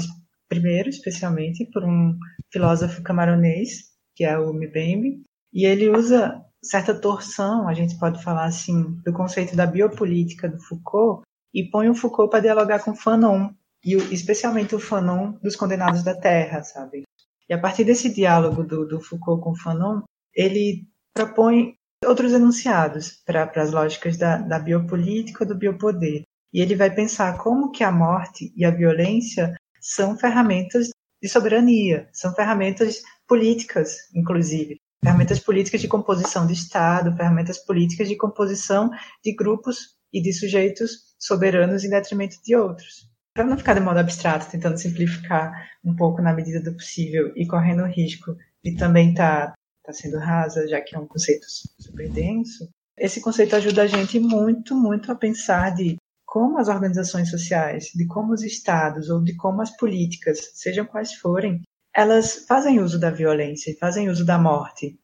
[0.48, 2.16] primeiro, especialmente, por um
[2.52, 8.44] filósofo camaronês, que é o Mbembe, e ele usa certa torção, a gente pode falar
[8.44, 11.22] assim, do conceito da biopolítica do Foucault
[11.54, 13.50] e põe o Foucault para dialogar com Fanon,
[13.84, 17.04] e especialmente o Fanon dos Condenados da Terra, sabe?
[17.48, 20.02] E a partir desse diálogo do, do Foucault com Fanon,
[20.34, 26.22] ele propõe outros enunciados para as lógicas da, da biopolítica do biopoder.
[26.52, 30.90] E ele vai pensar como que a morte e a violência são ferramentas
[31.22, 38.16] de soberania, são ferramentas políticas, inclusive, ferramentas políticas de composição de Estado, ferramentas políticas de
[38.16, 38.90] composição
[39.24, 43.09] de grupos e de sujeitos soberanos em detrimento de outros.
[43.34, 47.46] Para não ficar de modo abstrato, tentando simplificar um pouco na medida do possível e
[47.46, 51.46] correndo o risco de também estar tá está sendo rasa, já que é um conceito
[51.78, 57.30] super denso, esse conceito ajuda a gente muito, muito a pensar de como as organizações
[57.30, 61.62] sociais, de como os estados ou de como as políticas, sejam quais forem,
[61.94, 64.96] elas fazem uso da violência e fazem uso da morte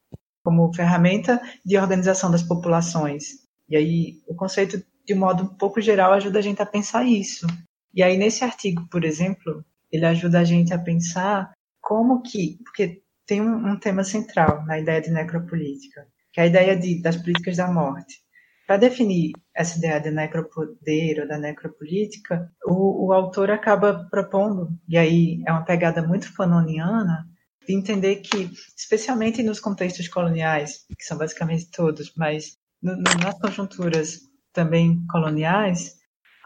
[0.44, 3.42] como ferramenta de organização das populações.
[3.68, 7.46] E aí o conceito, de modo um pouco geral, ajuda a gente a pensar isso.
[7.96, 13.02] E aí nesse artigo, por exemplo, ele ajuda a gente a pensar como que, porque
[13.26, 17.16] tem um, um tema central na ideia de necropolítica, que é a ideia de, das
[17.16, 18.20] políticas da morte.
[18.66, 24.98] Para definir essa ideia de necropoder ou da necropolítica, o, o autor acaba propondo, e
[24.98, 27.26] aí é uma pegada muito fanoniana,
[27.66, 33.38] de entender que, especialmente nos contextos coloniais, que são basicamente todos, mas no, no, nas
[33.40, 34.20] conjunturas
[34.52, 35.96] também coloniais,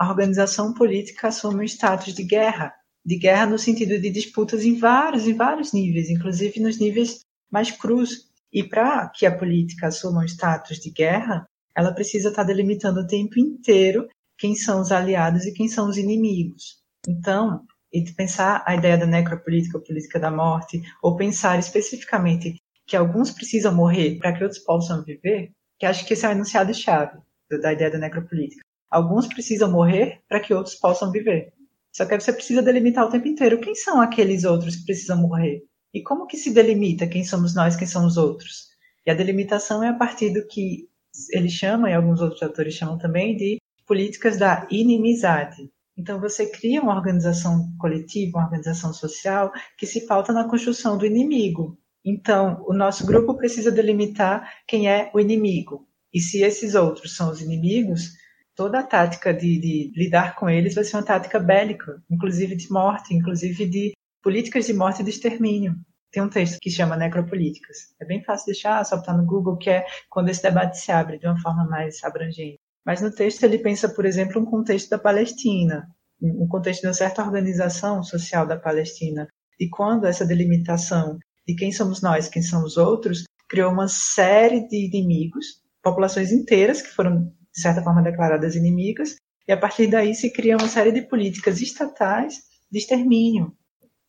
[0.01, 2.73] a organização política assume um status de guerra,
[3.05, 7.21] de guerra no sentido de disputas em vários e vários níveis, inclusive nos níveis
[7.53, 8.31] mais crus.
[8.51, 13.07] E para que a política assuma um status de guerra, ela precisa estar delimitando o
[13.07, 14.09] tempo inteiro
[14.39, 16.79] quem são os aliados e quem são os inimigos.
[17.07, 22.97] Então, e pensar a ideia da necropolítica ou política da morte, ou pensar especificamente que
[22.97, 27.19] alguns precisam morrer para que outros possam viver, que acho que esse é o enunciado-chave
[27.61, 28.70] da ideia da necropolítica.
[28.90, 31.53] Alguns precisam morrer para que outros possam viver.
[31.92, 35.62] Só que você precisa delimitar o tempo inteiro quem são aqueles outros que precisam morrer.
[35.92, 38.68] E como que se delimita quem somos nós, quem são os outros?
[39.07, 40.88] E a delimitação é a partir do que
[41.33, 45.70] ele chama, e alguns outros autores chamam também, de políticas da inimizade.
[45.96, 51.05] Então, você cria uma organização coletiva, uma organização social que se pauta na construção do
[51.05, 51.76] inimigo.
[52.05, 55.87] Então, o nosso grupo precisa delimitar quem é o inimigo.
[56.14, 58.12] E se esses outros são os inimigos,
[58.55, 62.71] toda a tática de, de lidar com eles vai ser uma tática bélica, inclusive de
[62.71, 65.75] morte, inclusive de políticas de morte e de extermínio
[66.11, 67.95] tem um texto que chama Necropolíticas.
[68.01, 71.19] É bem fácil deixar, só botar no Google, que é quando esse debate se abre
[71.19, 72.59] de uma forma mais abrangente.
[72.85, 75.89] Mas no texto ele pensa, por exemplo, um contexto da Palestina,
[76.21, 81.71] um contexto de uma certa organização social da Palestina, e quando essa delimitação de quem
[81.71, 87.33] somos nós, quem são os outros, criou uma série de inimigos, populações inteiras que foram,
[87.55, 91.61] de certa forma, declaradas inimigas, e a partir daí se cria uma série de políticas
[91.61, 93.53] estatais de extermínio,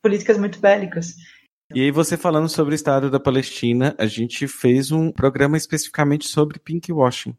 [0.01, 1.15] políticas muito bélicas.
[1.73, 6.27] E aí, você falando sobre o Estado da Palestina, a gente fez um programa especificamente
[6.27, 7.35] sobre pinkwashing.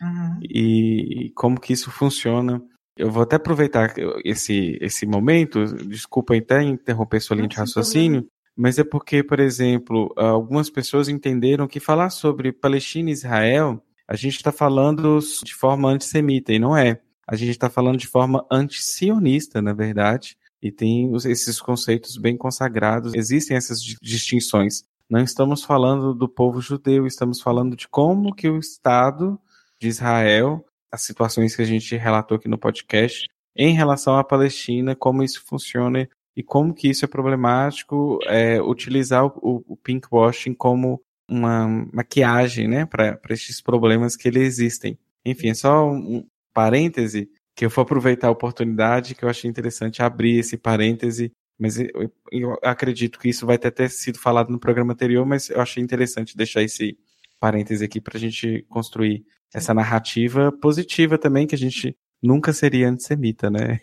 [0.00, 0.40] Uhum.
[0.42, 2.62] E como que isso funciona.
[2.96, 8.78] Eu vou até aproveitar esse, esse momento, desculpa até interromper sua linha de raciocínio, mas
[8.78, 14.36] é porque, por exemplo, algumas pessoas entenderam que falar sobre Palestina e Israel, a gente
[14.36, 17.00] está falando de forma antissemita, e não é.
[17.26, 23.14] A gente está falando de forma antisionista, na verdade, e tem esses conceitos bem consagrados.
[23.14, 24.84] Existem essas distinções.
[25.08, 29.38] Não estamos falando do povo judeu, estamos falando de como que o Estado
[29.80, 34.96] de Israel, as situações que a gente relatou aqui no podcast, em relação à Palestina,
[34.96, 41.02] como isso funciona e como que isso é problemático, é, utilizar o, o pinkwashing como
[41.28, 44.98] uma maquiagem, né, para esses problemas que eles existem.
[45.24, 50.02] Enfim, é só um parêntese que eu vou aproveitar a oportunidade, que eu achei interessante
[50.02, 54.58] abrir esse parêntese, mas eu, eu acredito que isso vai ter até sido falado no
[54.58, 56.98] programa anterior, mas eu achei interessante deixar esse
[57.38, 62.88] parêntese aqui para a gente construir essa narrativa positiva também, que a gente nunca seria
[62.88, 63.80] antissemita, né?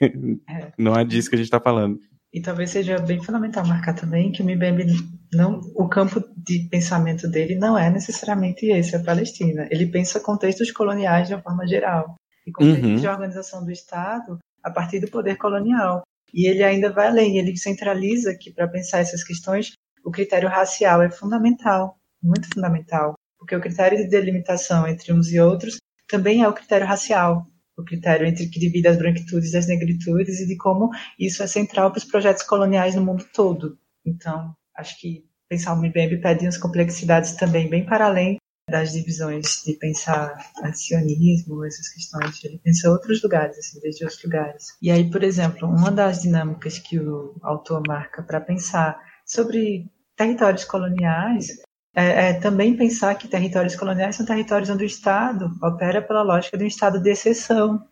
[0.50, 0.72] É.
[0.78, 2.00] Não é disso que a gente está falando.
[2.32, 4.86] E talvez seja bem fundamental marcar também que o MIBEM
[5.34, 9.68] não, o campo de pensamento dele não é necessariamente esse, a Palestina.
[9.72, 12.16] Ele pensa contextos coloniais de uma forma geral
[12.46, 12.96] e conceitos uhum.
[12.98, 16.04] de organização do Estado a partir do poder colonial.
[16.34, 19.72] E ele ainda vai além, ele centraliza que para pensar essas questões,
[20.04, 25.40] o critério racial é fundamental, muito fundamental, porque o critério de delimitação entre uns e
[25.40, 27.48] outros também é o critério racial,
[27.80, 31.92] o critério entre que divide as branquitudes das negritudes e de como isso é central
[31.92, 33.78] para os projetos coloniais no mundo todo.
[34.06, 38.38] Então, acho que pensar o MIBEB pede umas complexidades também bem para além
[38.70, 40.38] das divisões de pensar
[40.74, 42.44] sionismo, essas questões.
[42.44, 44.68] Ele pensa outros lugares, assim, desde outros lugares.
[44.82, 50.66] E aí, por exemplo, uma das dinâmicas que o autor marca para pensar sobre territórios
[50.66, 51.48] coloniais
[51.96, 56.58] é, é, também pensar que territórios coloniais são territórios onde o Estado opera pela lógica
[56.58, 57.84] de um Estado de exceção.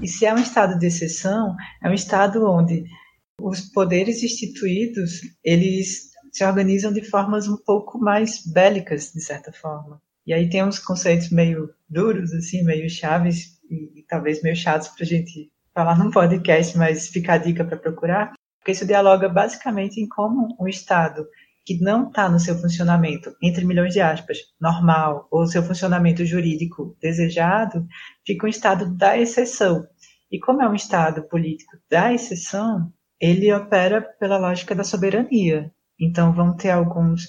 [0.00, 2.84] E se é um Estado de exceção, é um Estado onde
[3.40, 10.00] os poderes instituídos eles se organizam de formas um pouco mais bélicas, de certa forma.
[10.26, 14.88] E aí tem uns conceitos meio duros, assim, meio chaves e, e talvez meio chatos
[14.88, 19.28] para a gente falar num podcast, mas fica a dica para procurar, porque isso dialoga
[19.28, 21.26] basicamente em como o Estado
[21.64, 26.96] que não está no seu funcionamento, entre milhões de aspas, normal, ou seu funcionamento jurídico
[27.00, 27.86] desejado,
[28.26, 29.86] fica um estado da exceção.
[30.30, 35.72] E como é um estado político da exceção, ele opera pela lógica da soberania.
[35.98, 37.28] Então vão ter alguns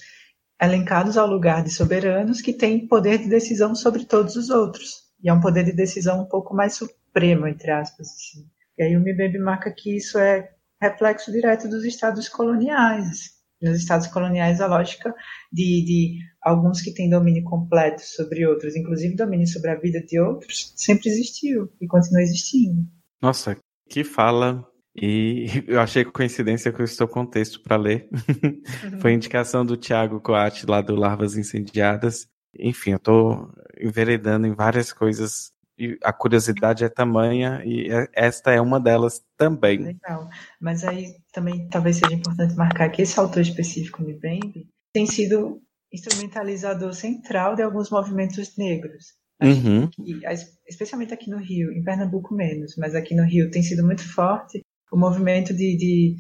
[0.62, 5.06] elencados ao lugar de soberanos que têm poder de decisão sobre todos os outros.
[5.24, 8.08] E é um poder de decisão um pouco mais supremo, entre aspas.
[8.08, 8.46] Assim.
[8.78, 10.50] E aí o Mbembe marca que isso é
[10.82, 13.36] reflexo direto dos estados coloniais.
[13.62, 15.14] Nos estados coloniais, a lógica
[15.52, 20.20] de, de alguns que têm domínio completo sobre outros, inclusive domínio sobre a vida de
[20.20, 22.86] outros, sempre existiu e continua existindo.
[23.22, 23.58] Nossa,
[23.90, 28.08] que fala e eu achei coincidência que eu estou com texto para ler.
[28.84, 29.00] Uhum.
[29.00, 32.28] Foi indicação do Tiago Coate, lá do Larvas Incendiadas.
[32.58, 38.52] Enfim, eu estou enveredando em várias coisas e a curiosidade é tamanha e é, esta
[38.52, 39.78] é uma delas também.
[39.78, 40.30] Legal.
[40.60, 45.62] Mas aí também talvez seja importante marcar que esse autor específico, Mbembe, tem sido
[45.92, 49.14] instrumentalizador central de alguns movimentos negros.
[49.44, 49.90] Uhum.
[49.90, 50.22] Que,
[50.66, 54.62] especialmente aqui no Rio, em Pernambuco menos, mas aqui no Rio tem sido muito forte
[54.90, 56.16] o movimento de, de,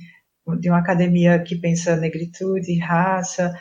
[0.59, 3.57] de uma academia que pensa negritude, raça,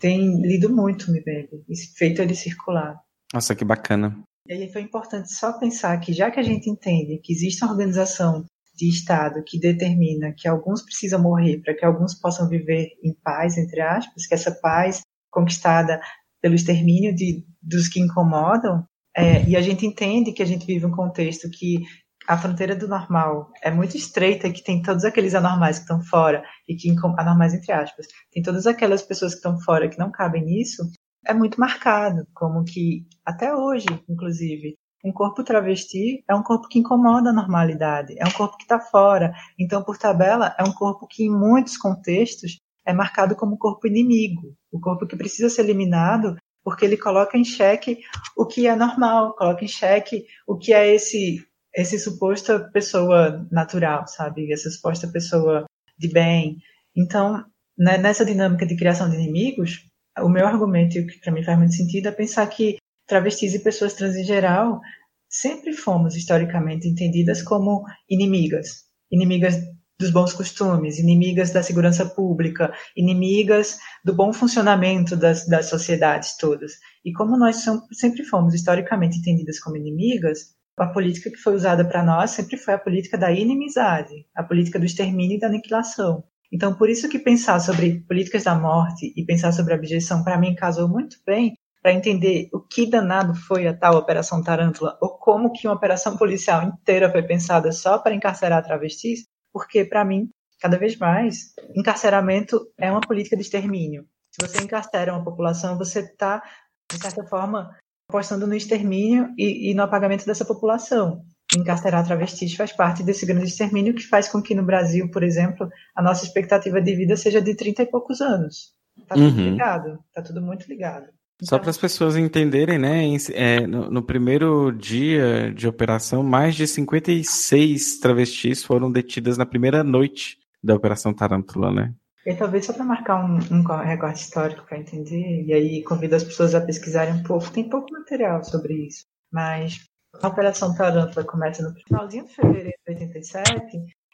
[0.00, 3.00] tem lido muito Mbembe, e feito ele circular.
[3.32, 4.20] Nossa, que bacana.
[4.48, 7.72] E aí foi importante só pensar que já que a gente entende que existe uma
[7.72, 8.44] organização
[8.76, 13.56] de Estado que determina que alguns precisam morrer para que alguns possam viver em paz,
[13.56, 15.00] entre aspas, que essa paz
[15.30, 16.00] conquistada
[16.40, 18.84] pelo extermínio de, dos que incomodam,
[19.16, 21.82] é, e a gente entende que a gente vive um contexto que
[22.28, 26.42] a fronteira do normal é muito estreita, que tem todos aqueles anormais que estão fora,
[26.68, 30.44] e que, anormais entre aspas, tem todas aquelas pessoas que estão fora que não cabem
[30.44, 30.82] nisso,
[31.26, 36.78] é muito marcado, como que, até hoje, inclusive, um corpo travesti é um corpo que
[36.78, 39.32] incomoda a normalidade, é um corpo que está fora.
[39.58, 44.54] Então, por tabela, é um corpo que, em muitos contextos, é marcado como corpo inimigo,
[44.70, 46.36] o corpo que precisa ser eliminado
[46.66, 48.00] porque ele coloca em xeque
[48.36, 54.06] o que é normal, coloca em xeque o que é esse esse suposta pessoa natural,
[54.08, 54.50] sabe?
[54.50, 55.66] Essa suposta pessoa
[55.98, 56.56] de bem.
[56.96, 57.44] Então,
[57.78, 59.86] né, nessa dinâmica de criação de inimigos,
[60.18, 63.54] o meu argumento, e o que para mim faz muito sentido, é pensar que travestis
[63.54, 64.80] e pessoas trans em geral
[65.28, 68.84] sempre fomos historicamente entendidas como inimigas.
[69.10, 69.56] Inimigas
[69.98, 76.72] dos bons costumes, inimigas da segurança pública, inimigas do bom funcionamento das, das sociedades todas.
[77.04, 82.04] E como nós sempre fomos historicamente entendidas como inimigas, a política que foi usada para
[82.04, 86.22] nós sempre foi a política da inimizade, a política do extermínio e da aniquilação.
[86.52, 90.54] Então, por isso que pensar sobre políticas da morte e pensar sobre abjeção, para mim,
[90.54, 91.56] casou muito bem
[91.86, 96.16] para entender o que danado foi a tal Operação Tarântula, ou como que uma operação
[96.16, 99.22] policial inteira foi pensada só para encarcerar travestis,
[99.52, 100.28] porque, para mim,
[100.60, 104.04] cada vez mais, encarceramento é uma política de extermínio.
[104.32, 106.42] Se você encarcera uma população, você está,
[106.90, 107.70] de certa forma,
[108.10, 111.22] apostando no extermínio e, e no apagamento dessa população.
[111.56, 115.68] Encarcerar travestis faz parte desse grande extermínio que faz com que no Brasil, por exemplo,
[115.94, 118.74] a nossa expectativa de vida seja de 30 e poucos anos.
[119.06, 119.50] Tá tudo uhum.
[119.50, 121.14] ligado, tá tudo muito ligado.
[121.42, 123.04] Só para as pessoas entenderem, né?
[123.34, 129.84] É, no, no, primeiro dia de operação, mais de 56 travestis foram detidas na primeira
[129.84, 131.94] noite da Operação Tarântula, né?
[132.24, 136.24] E talvez só para marcar um, um recorte histórico para entender, e aí convido as
[136.24, 139.78] pessoas a pesquisarem um pouco, tem pouco material sobre isso, mas
[140.20, 143.60] a Operação Tarântula começa no finalzinho de fevereiro de 87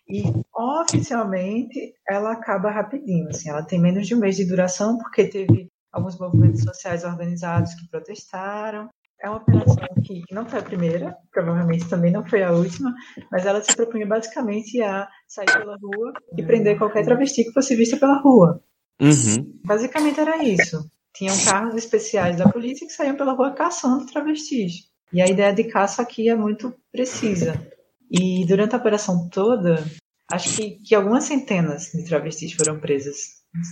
[0.08, 5.24] e oficialmente ela acaba rapidinho, assim, ela tem menos de um mês de duração porque
[5.28, 8.88] teve alguns movimentos sociais organizados que protestaram,
[9.22, 12.92] é uma operação que, não foi a primeira, provavelmente também não foi a última,
[13.30, 17.76] mas ela se propunha basicamente a sair pela rua e prender qualquer travesti que fosse
[17.76, 18.60] vista pela rua.
[19.00, 19.60] Uhum.
[19.64, 20.90] Basicamente era isso.
[21.14, 24.90] Tinham carros especiais da polícia que saíam pela rua caçando travestis.
[25.12, 27.54] E a ideia de caça aqui é muito precisa.
[28.10, 29.84] E durante a operação toda,
[30.32, 33.18] acho que, que algumas centenas de travestis foram presas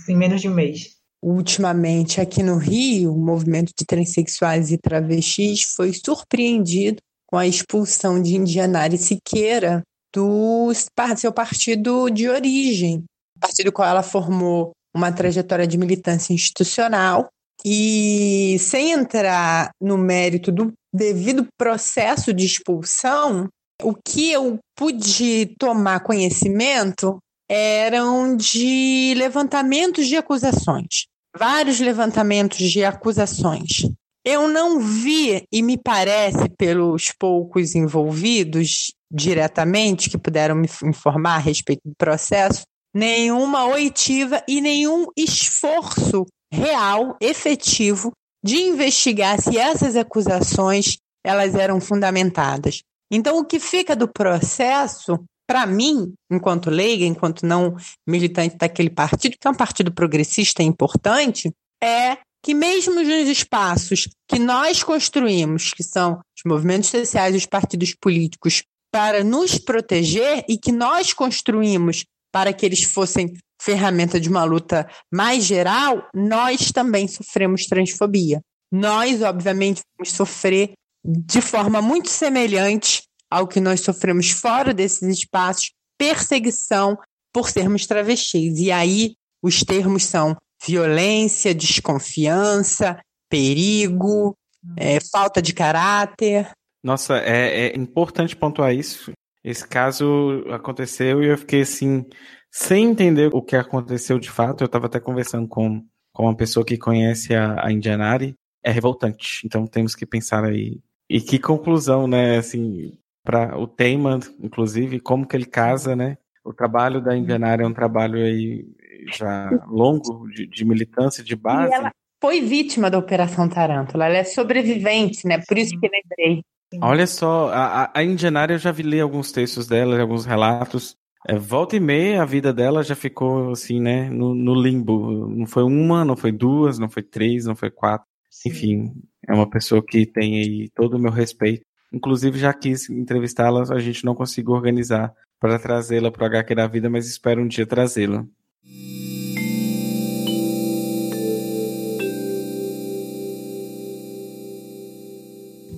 [0.07, 1.00] em menos de um mês.
[1.23, 6.97] Ultimamente, aqui no Rio, o movimento de transexuais e travestis foi surpreendido
[7.27, 10.73] com a expulsão de Indianari Siqueira do
[11.15, 13.03] seu partido de origem,
[13.39, 17.29] partido qual ela formou uma trajetória de militância institucional.
[17.63, 23.47] E sem entrar no mérito do devido processo de expulsão,
[23.83, 33.83] o que eu pude tomar conhecimento eram de levantamentos de acusações vários levantamentos de acusações.
[34.23, 41.39] Eu não vi, e me parece, pelos poucos envolvidos diretamente que puderam me informar a
[41.39, 42.63] respeito do processo,
[42.93, 48.11] nenhuma oitiva e nenhum esforço real, efetivo,
[48.43, 52.81] de investigar se essas acusações elas eram fundamentadas.
[53.11, 57.75] Então, o que fica do processo, para mim, enquanto leiga, enquanto não
[58.07, 61.51] militante daquele partido, que é um partido progressista importante,
[61.83, 67.93] é que mesmo nos espaços que nós construímos, que são os movimentos sociais, os partidos
[67.93, 74.45] políticos, para nos proteger e que nós construímos para que eles fossem ferramenta de uma
[74.45, 78.39] luta mais geral, nós também sofremos transfobia.
[78.71, 80.71] Nós, obviamente, vamos sofrer
[81.03, 83.01] de forma muito semelhante
[83.31, 86.97] ao que nós sofremos fora desses espaços, perseguição
[87.33, 88.59] por sermos travestis.
[88.59, 94.35] E aí os termos são violência, desconfiança, perigo,
[94.77, 96.51] é, falta de caráter.
[96.83, 99.11] Nossa, é, é importante pontuar isso.
[99.43, 102.05] Esse caso aconteceu e eu fiquei assim,
[102.51, 104.61] sem entender o que aconteceu de fato.
[104.61, 108.35] Eu estava até conversando com, com uma pessoa que conhece a, a Indianari.
[108.63, 109.41] É revoltante.
[109.45, 110.79] Então temos que pensar aí.
[111.09, 112.37] E que conclusão, né?
[112.37, 116.17] Assim, para o tema, inclusive, como que ele casa, né?
[116.43, 118.65] O trabalho da Indianari é um trabalho aí
[119.13, 121.71] já longo de, de militância de base.
[121.71, 125.39] E ela foi vítima da Operação Tarântula, ela é sobrevivente, né?
[125.47, 126.43] Por isso que lembrei.
[126.79, 130.95] Olha só, a, a Indianária eu já vi ler alguns textos dela, alguns relatos.
[131.27, 135.27] É, volta e meia a vida dela já ficou assim, né, no, no, limbo.
[135.27, 138.07] Não foi uma, não foi duas, não foi três, não foi quatro.
[138.29, 138.49] Sim.
[138.49, 138.93] Enfim,
[139.27, 141.63] é uma pessoa que tem aí todo o meu respeito.
[141.91, 146.67] Inclusive já quis entrevistá-la, a gente não conseguiu organizar para trazê-la para o HQ da
[146.67, 148.25] vida, mas espero um dia trazê-la.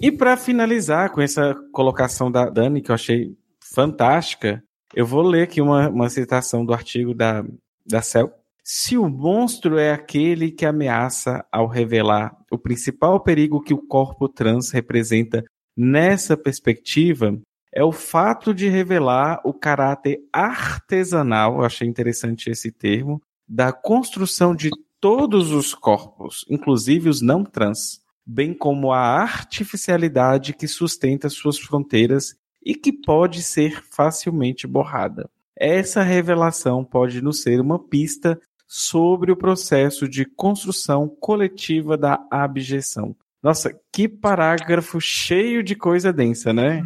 [0.04, 3.38] E para finalizar com essa colocação da Dani, que eu achei
[3.74, 4.62] fantástica,
[4.94, 7.42] eu vou ler aqui uma, uma citação do artigo da,
[7.88, 8.30] da Cel.
[8.62, 14.28] Se o monstro é aquele que ameaça ao revelar o principal perigo que o corpo
[14.28, 15.42] trans representa
[15.76, 17.40] nessa perspectiva,
[17.72, 24.70] é o fato de revelar o caráter artesanal, achei interessante esse termo, da construção de
[25.00, 32.36] todos os corpos, inclusive os não trans bem como a artificialidade que sustenta suas fronteiras
[32.66, 35.30] e que pode ser facilmente borrada.
[35.56, 43.16] Essa revelação pode nos ser uma pista sobre o processo de construção coletiva da abjeção.
[43.44, 46.82] Nossa, que parágrafo cheio de coisa densa, né?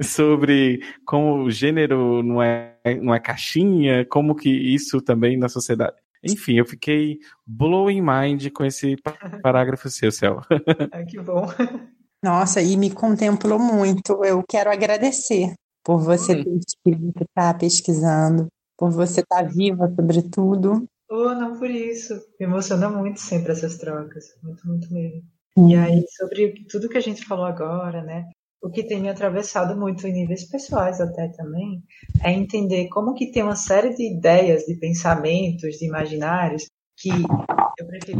[0.00, 5.96] Sobre como o gênero não é, não é caixinha, como que isso também na sociedade.
[6.22, 8.96] Enfim, eu fiquei blowing mind com esse
[9.42, 10.40] parágrafo seu, Céu.
[10.92, 11.48] Ai, que bom.
[12.22, 14.24] Nossa, e me contemplou muito.
[14.24, 15.54] Eu quero agradecer
[15.84, 16.44] por você hum.
[16.44, 18.46] ter escrito, estar tá pesquisando,
[18.78, 20.86] por você estar tá viva, sobretudo.
[21.10, 22.14] Oh, não por isso.
[22.38, 24.24] Me emociona muito sempre essas trocas.
[24.42, 25.22] Muito, muito mesmo.
[25.56, 25.70] Hum.
[25.70, 28.24] E aí, sobre tudo que a gente falou agora, né?
[28.66, 31.82] o que tem me atravessado muito em níveis pessoais até também,
[32.24, 37.86] é entender como que tem uma série de ideias, de pensamentos, de imaginários, que eu
[37.86, 38.18] prefiro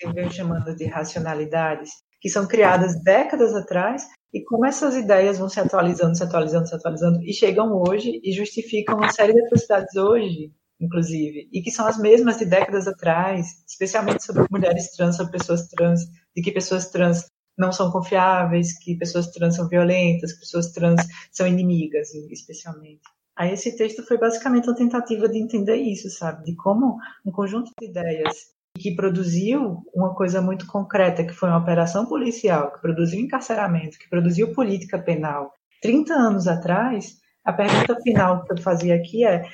[0.00, 5.60] eu chamando de racionalidades, que são criadas décadas atrás, e como essas ideias vão se
[5.60, 10.52] atualizando, se atualizando, se atualizando, e chegam hoje e justificam uma série de atrocidades hoje,
[10.82, 15.68] inclusive, e que são as mesmas de décadas atrás, especialmente sobre mulheres trans, sobre pessoas
[15.68, 16.00] trans,
[16.34, 17.26] de que pessoas trans
[17.56, 23.02] não são confiáveis, que pessoas trans são violentas, que pessoas trans são inimigas, especialmente.
[23.36, 26.44] Aí esse texto foi basicamente uma tentativa de entender isso, sabe?
[26.44, 31.58] De como um conjunto de ideias que produziu uma coisa muito concreta, que foi uma
[31.58, 35.52] operação policial, que produziu encarceramento, que produziu política penal.
[35.80, 39.44] 30 anos atrás, a pergunta final que eu fazia aqui é: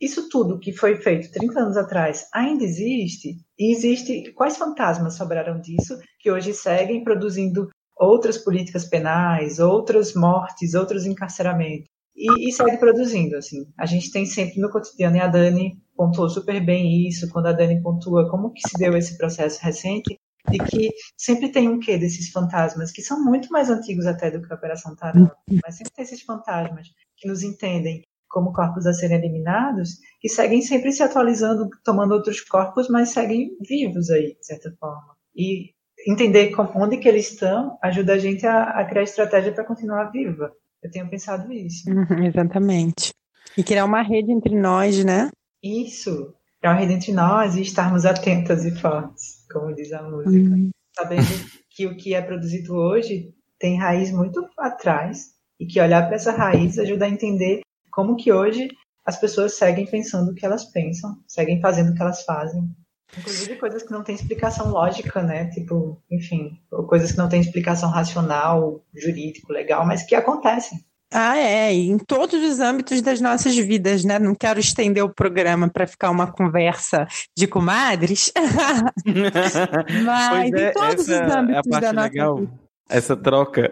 [0.00, 3.36] isso tudo que foi feito 30 anos atrás ainda existe?
[3.58, 10.74] E existe quais fantasmas sobraram disso que hoje seguem produzindo outras políticas penais, outras mortes,
[10.74, 11.88] outros encarceramentos?
[12.14, 13.66] E, e segue produzindo, assim.
[13.76, 17.52] A gente tem sempre no cotidiano, e a Dani pontuou super bem isso, quando a
[17.52, 20.18] Dani pontua como que se deu esse processo recente,
[20.50, 24.40] de que sempre tem um quê desses fantasmas, que são muito mais antigos até do
[24.40, 28.02] que a Operação Taranto, mas sempre tem esses fantasmas que nos entendem
[28.36, 33.56] como corpos a serem eliminados, que seguem sempre se atualizando, tomando outros corpos, mas seguem
[33.66, 35.16] vivos aí, de certa forma.
[35.34, 35.70] E
[36.06, 40.52] entender onde que eles estão ajuda a gente a, a criar estratégia para continuar viva.
[40.82, 41.88] Eu tenho pensado isso.
[41.88, 43.14] Uhum, exatamente.
[43.56, 45.30] E criar uma rede entre nós, né?
[45.62, 46.34] Isso.
[46.60, 50.54] Criar uma rede entre nós e estarmos atentas e fortes, como diz a música.
[50.54, 50.68] Uhum.
[50.94, 51.22] Sabendo
[51.70, 56.32] que o que é produzido hoje tem raiz muito atrás e que olhar para essa
[56.32, 57.62] raiz ajuda a entender
[57.96, 58.68] como que hoje
[59.06, 62.68] as pessoas seguem pensando o que elas pensam, seguem fazendo o que elas fazem.
[63.16, 65.48] Inclusive coisas que não têm explicação lógica, né?
[65.48, 70.78] Tipo, enfim, coisas que não têm explicação racional, jurídico, legal, mas que acontecem.
[71.10, 74.18] Ah, é, em todos os âmbitos das nossas vidas, né?
[74.18, 78.30] Não quero estender o programa para ficar uma conversa de comadres,
[80.04, 82.52] mas é, em todos os âmbitos é da nossa legal, vida.
[82.90, 83.70] Essa troca.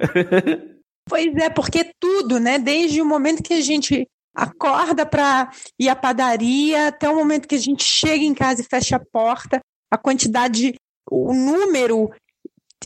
[1.11, 2.59] pois é, porque tudo, né?
[2.59, 7.55] Desde o momento que a gente acorda para ir à padaria até o momento que
[7.55, 9.61] a gente chega em casa e fecha a porta,
[9.91, 10.74] a quantidade,
[11.11, 12.11] o número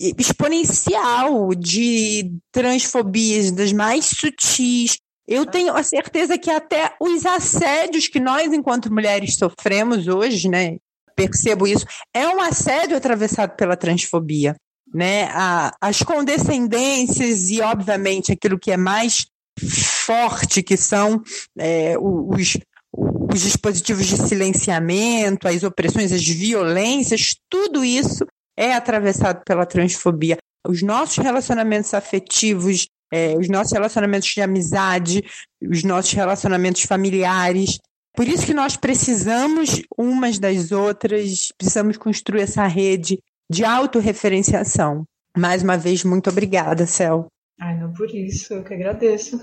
[0.00, 4.98] exponencial de transfobias das mais sutis.
[5.26, 10.76] Eu tenho a certeza que até os assédios que nós, enquanto mulheres, sofremos hoje, né?
[11.14, 11.84] Percebo isso,
[12.14, 14.54] é um assédio atravessado pela transfobia.
[14.94, 15.24] Né?
[15.32, 19.26] A, as condescendências e, obviamente, aquilo que é mais
[19.58, 21.22] forte, que são
[21.58, 22.56] é, os,
[22.92, 30.36] os dispositivos de silenciamento, as opressões, as violências, tudo isso é atravessado pela transfobia.
[30.66, 35.22] Os nossos relacionamentos afetivos, é, os nossos relacionamentos de amizade,
[35.62, 37.78] os nossos relacionamentos familiares.
[38.14, 43.18] Por isso que nós precisamos umas das outras, precisamos construir essa rede
[43.50, 45.04] de autorreferenciação.
[45.36, 47.28] Mais uma vez, muito obrigada, Cel.
[47.60, 49.40] Ai, não por isso, eu que agradeço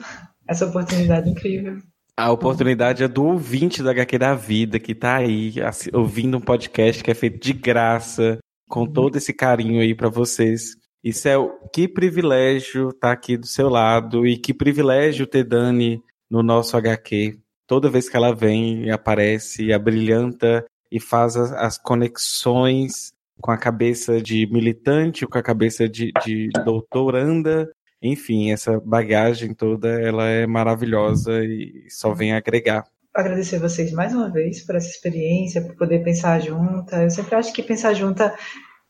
[0.47, 1.77] essa oportunidade incrível.
[2.17, 5.53] A oportunidade é do ouvinte da HQ da Vida, que está aí
[5.91, 8.39] ouvindo um podcast que é feito de graça,
[8.69, 10.77] com todo esse carinho aí para vocês.
[11.03, 16.01] E Céu, que privilégio estar tá aqui do seu lado e que privilégio ter Dani
[16.29, 17.37] no nosso HQ.
[17.67, 23.57] Toda vez que ela vem e aparece, abrilhanta e faz as, as conexões com a
[23.57, 27.69] cabeça de militante, com a cabeça de, de doutoranda,
[28.05, 32.85] enfim, essa bagagem toda, ela é maravilhosa e só vem agregar.
[33.13, 37.03] Agradecer vocês mais uma vez por essa experiência, por poder pensar junta.
[37.03, 38.35] Eu sempre acho que pensar junta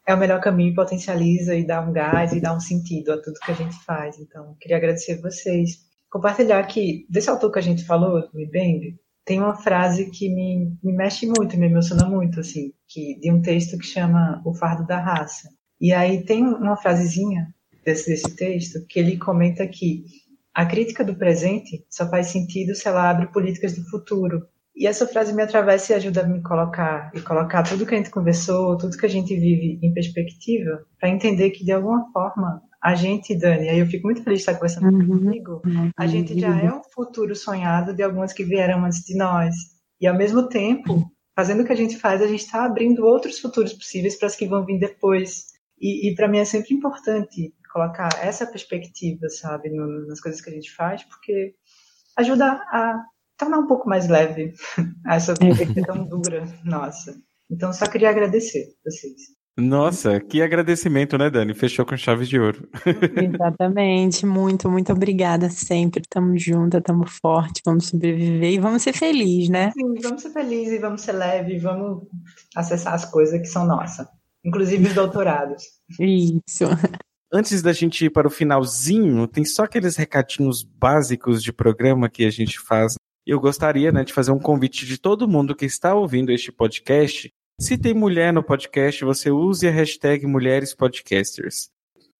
[0.07, 3.39] é o melhor caminho, potencializa e dá um gás e dá um sentido a tudo
[3.43, 4.17] que a gente faz.
[4.19, 5.77] Então, queria agradecer vocês.
[6.09, 10.77] Compartilhar que, desse autor que a gente falou, do Mbembe, tem uma frase que me,
[10.83, 14.85] me mexe muito, me emociona muito, assim, que, de um texto que chama O Fardo
[14.85, 15.49] da Raça.
[15.81, 17.47] E aí tem uma frasezinha
[17.85, 20.03] desse, desse texto que ele comenta que
[20.53, 24.47] a crítica do presente só faz sentido se ela abre políticas do futuro.
[24.75, 27.97] E essa frase me atravessa e ajuda a me colocar e colocar tudo que a
[27.97, 32.61] gente conversou, tudo que a gente vive em perspectiva, para entender que de alguma forma
[32.81, 35.07] a gente, Dani, aí eu fico muito feliz de estar conversando uhum.
[35.07, 35.61] comigo,
[35.97, 39.55] a gente já é um futuro sonhado de algumas que vieram antes de nós.
[39.99, 43.39] E ao mesmo tempo, fazendo o que a gente faz, a gente está abrindo outros
[43.39, 45.45] futuros possíveis para as que vão vir depois.
[45.79, 50.49] E, e para mim é sempre importante colocar essa perspectiva, sabe, no, nas coisas que
[50.49, 51.53] a gente faz, porque
[52.15, 53.03] ajuda a
[53.37, 54.53] tornar um pouco mais leve
[55.05, 57.13] essa perspectiva tão dura nossa.
[57.51, 59.35] Então, só queria agradecer vocês.
[59.57, 61.53] Nossa, que agradecimento, né, Dani?
[61.53, 62.65] Fechou com chave de ouro.
[63.35, 66.01] Exatamente, muito, muito obrigada sempre.
[66.09, 69.71] Tamo juntas, tamo forte, vamos sobreviver e vamos ser felizes, né?
[69.71, 72.03] Sim, vamos ser felizes e vamos ser leves, vamos
[72.55, 74.07] acessar as coisas que são nossas,
[74.45, 75.63] inclusive os doutorados.
[75.99, 76.65] Isso.
[77.33, 82.23] Antes da gente ir para o finalzinho, tem só aqueles recadinhos básicos de programa que
[82.25, 82.95] a gente faz.
[83.25, 87.29] Eu gostaria né, de fazer um convite de todo mundo que está ouvindo este podcast.
[87.59, 91.69] Se tem mulher no podcast, você use a hashtag Mulheres Podcasters.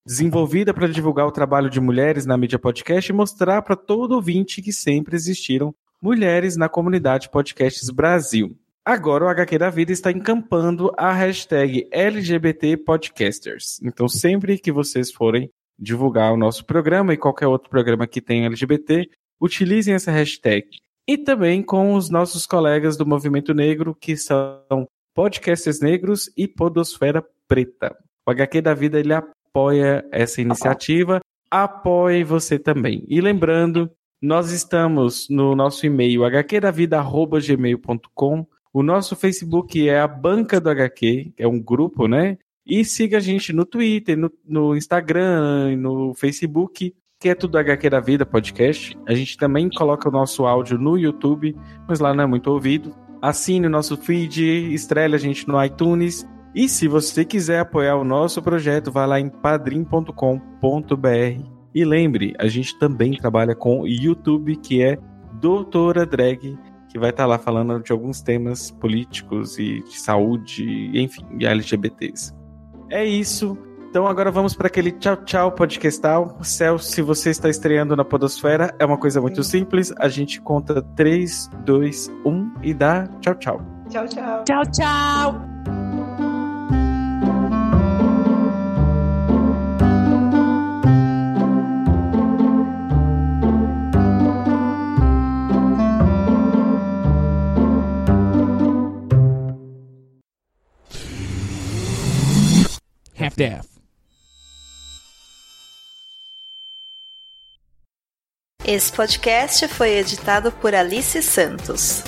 [0.06, 4.62] Desenvolvida para divulgar o trabalho de mulheres na mídia podcast e mostrar para todo ouvinte
[4.62, 8.58] que sempre existiram mulheres na comunidade Podcasts Brasil.
[8.86, 13.82] Agora o HQ da Vida está encampando a hashtag LGBT Podcasters.
[13.82, 18.46] Então, sempre que vocês forem divulgar o nosso programa e qualquer outro programa que tenha
[18.46, 19.10] LGBT,
[19.42, 20.68] utilizem essa hashtag.
[21.08, 27.26] E também com os nossos colegas do Movimento Negro, que são Podcasters Negros e Podosfera
[27.48, 27.98] Preta.
[28.24, 33.04] O HQ da Vida ele apoia essa iniciativa, apoie você também.
[33.08, 33.90] E lembrando,
[34.22, 38.46] nós estamos no nosso e-mail hqdavida.gmail.com
[38.76, 42.38] o nosso Facebook é a Banca do HQ, é um grupo, né?
[42.68, 47.90] E siga a gente no Twitter, no, no Instagram, no Facebook, que é tudo HQ
[47.90, 48.98] da Vida Podcast.
[49.08, 51.56] A gente também coloca o nosso áudio no YouTube,
[51.88, 52.94] mas lá não é muito ouvido.
[53.22, 56.28] Assine o nosso feed, estrele a gente no iTunes.
[56.54, 60.12] E se você quiser apoiar o nosso projeto, vá lá em padrim.com.br.
[61.74, 64.98] E lembre, a gente também trabalha com o YouTube, que é
[65.40, 66.58] Doutora Drag
[66.96, 71.46] que vai estar tá lá falando de alguns temas políticos e de saúde, enfim, e
[71.46, 72.34] LGBTs.
[72.90, 73.58] É isso.
[73.90, 76.38] Então agora vamos para aquele tchau tchau podcastal.
[76.42, 79.94] Céu, se você está estreando na Podosfera, é uma coisa muito simples.
[79.98, 83.62] A gente conta 3, 2, 1 e dá tchau tchau.
[83.90, 84.44] Tchau, tchau.
[84.46, 85.85] Tchau, tchau.
[103.36, 103.68] Half-Death.
[108.66, 112.02] Esse podcast foi editado por Alice Santos.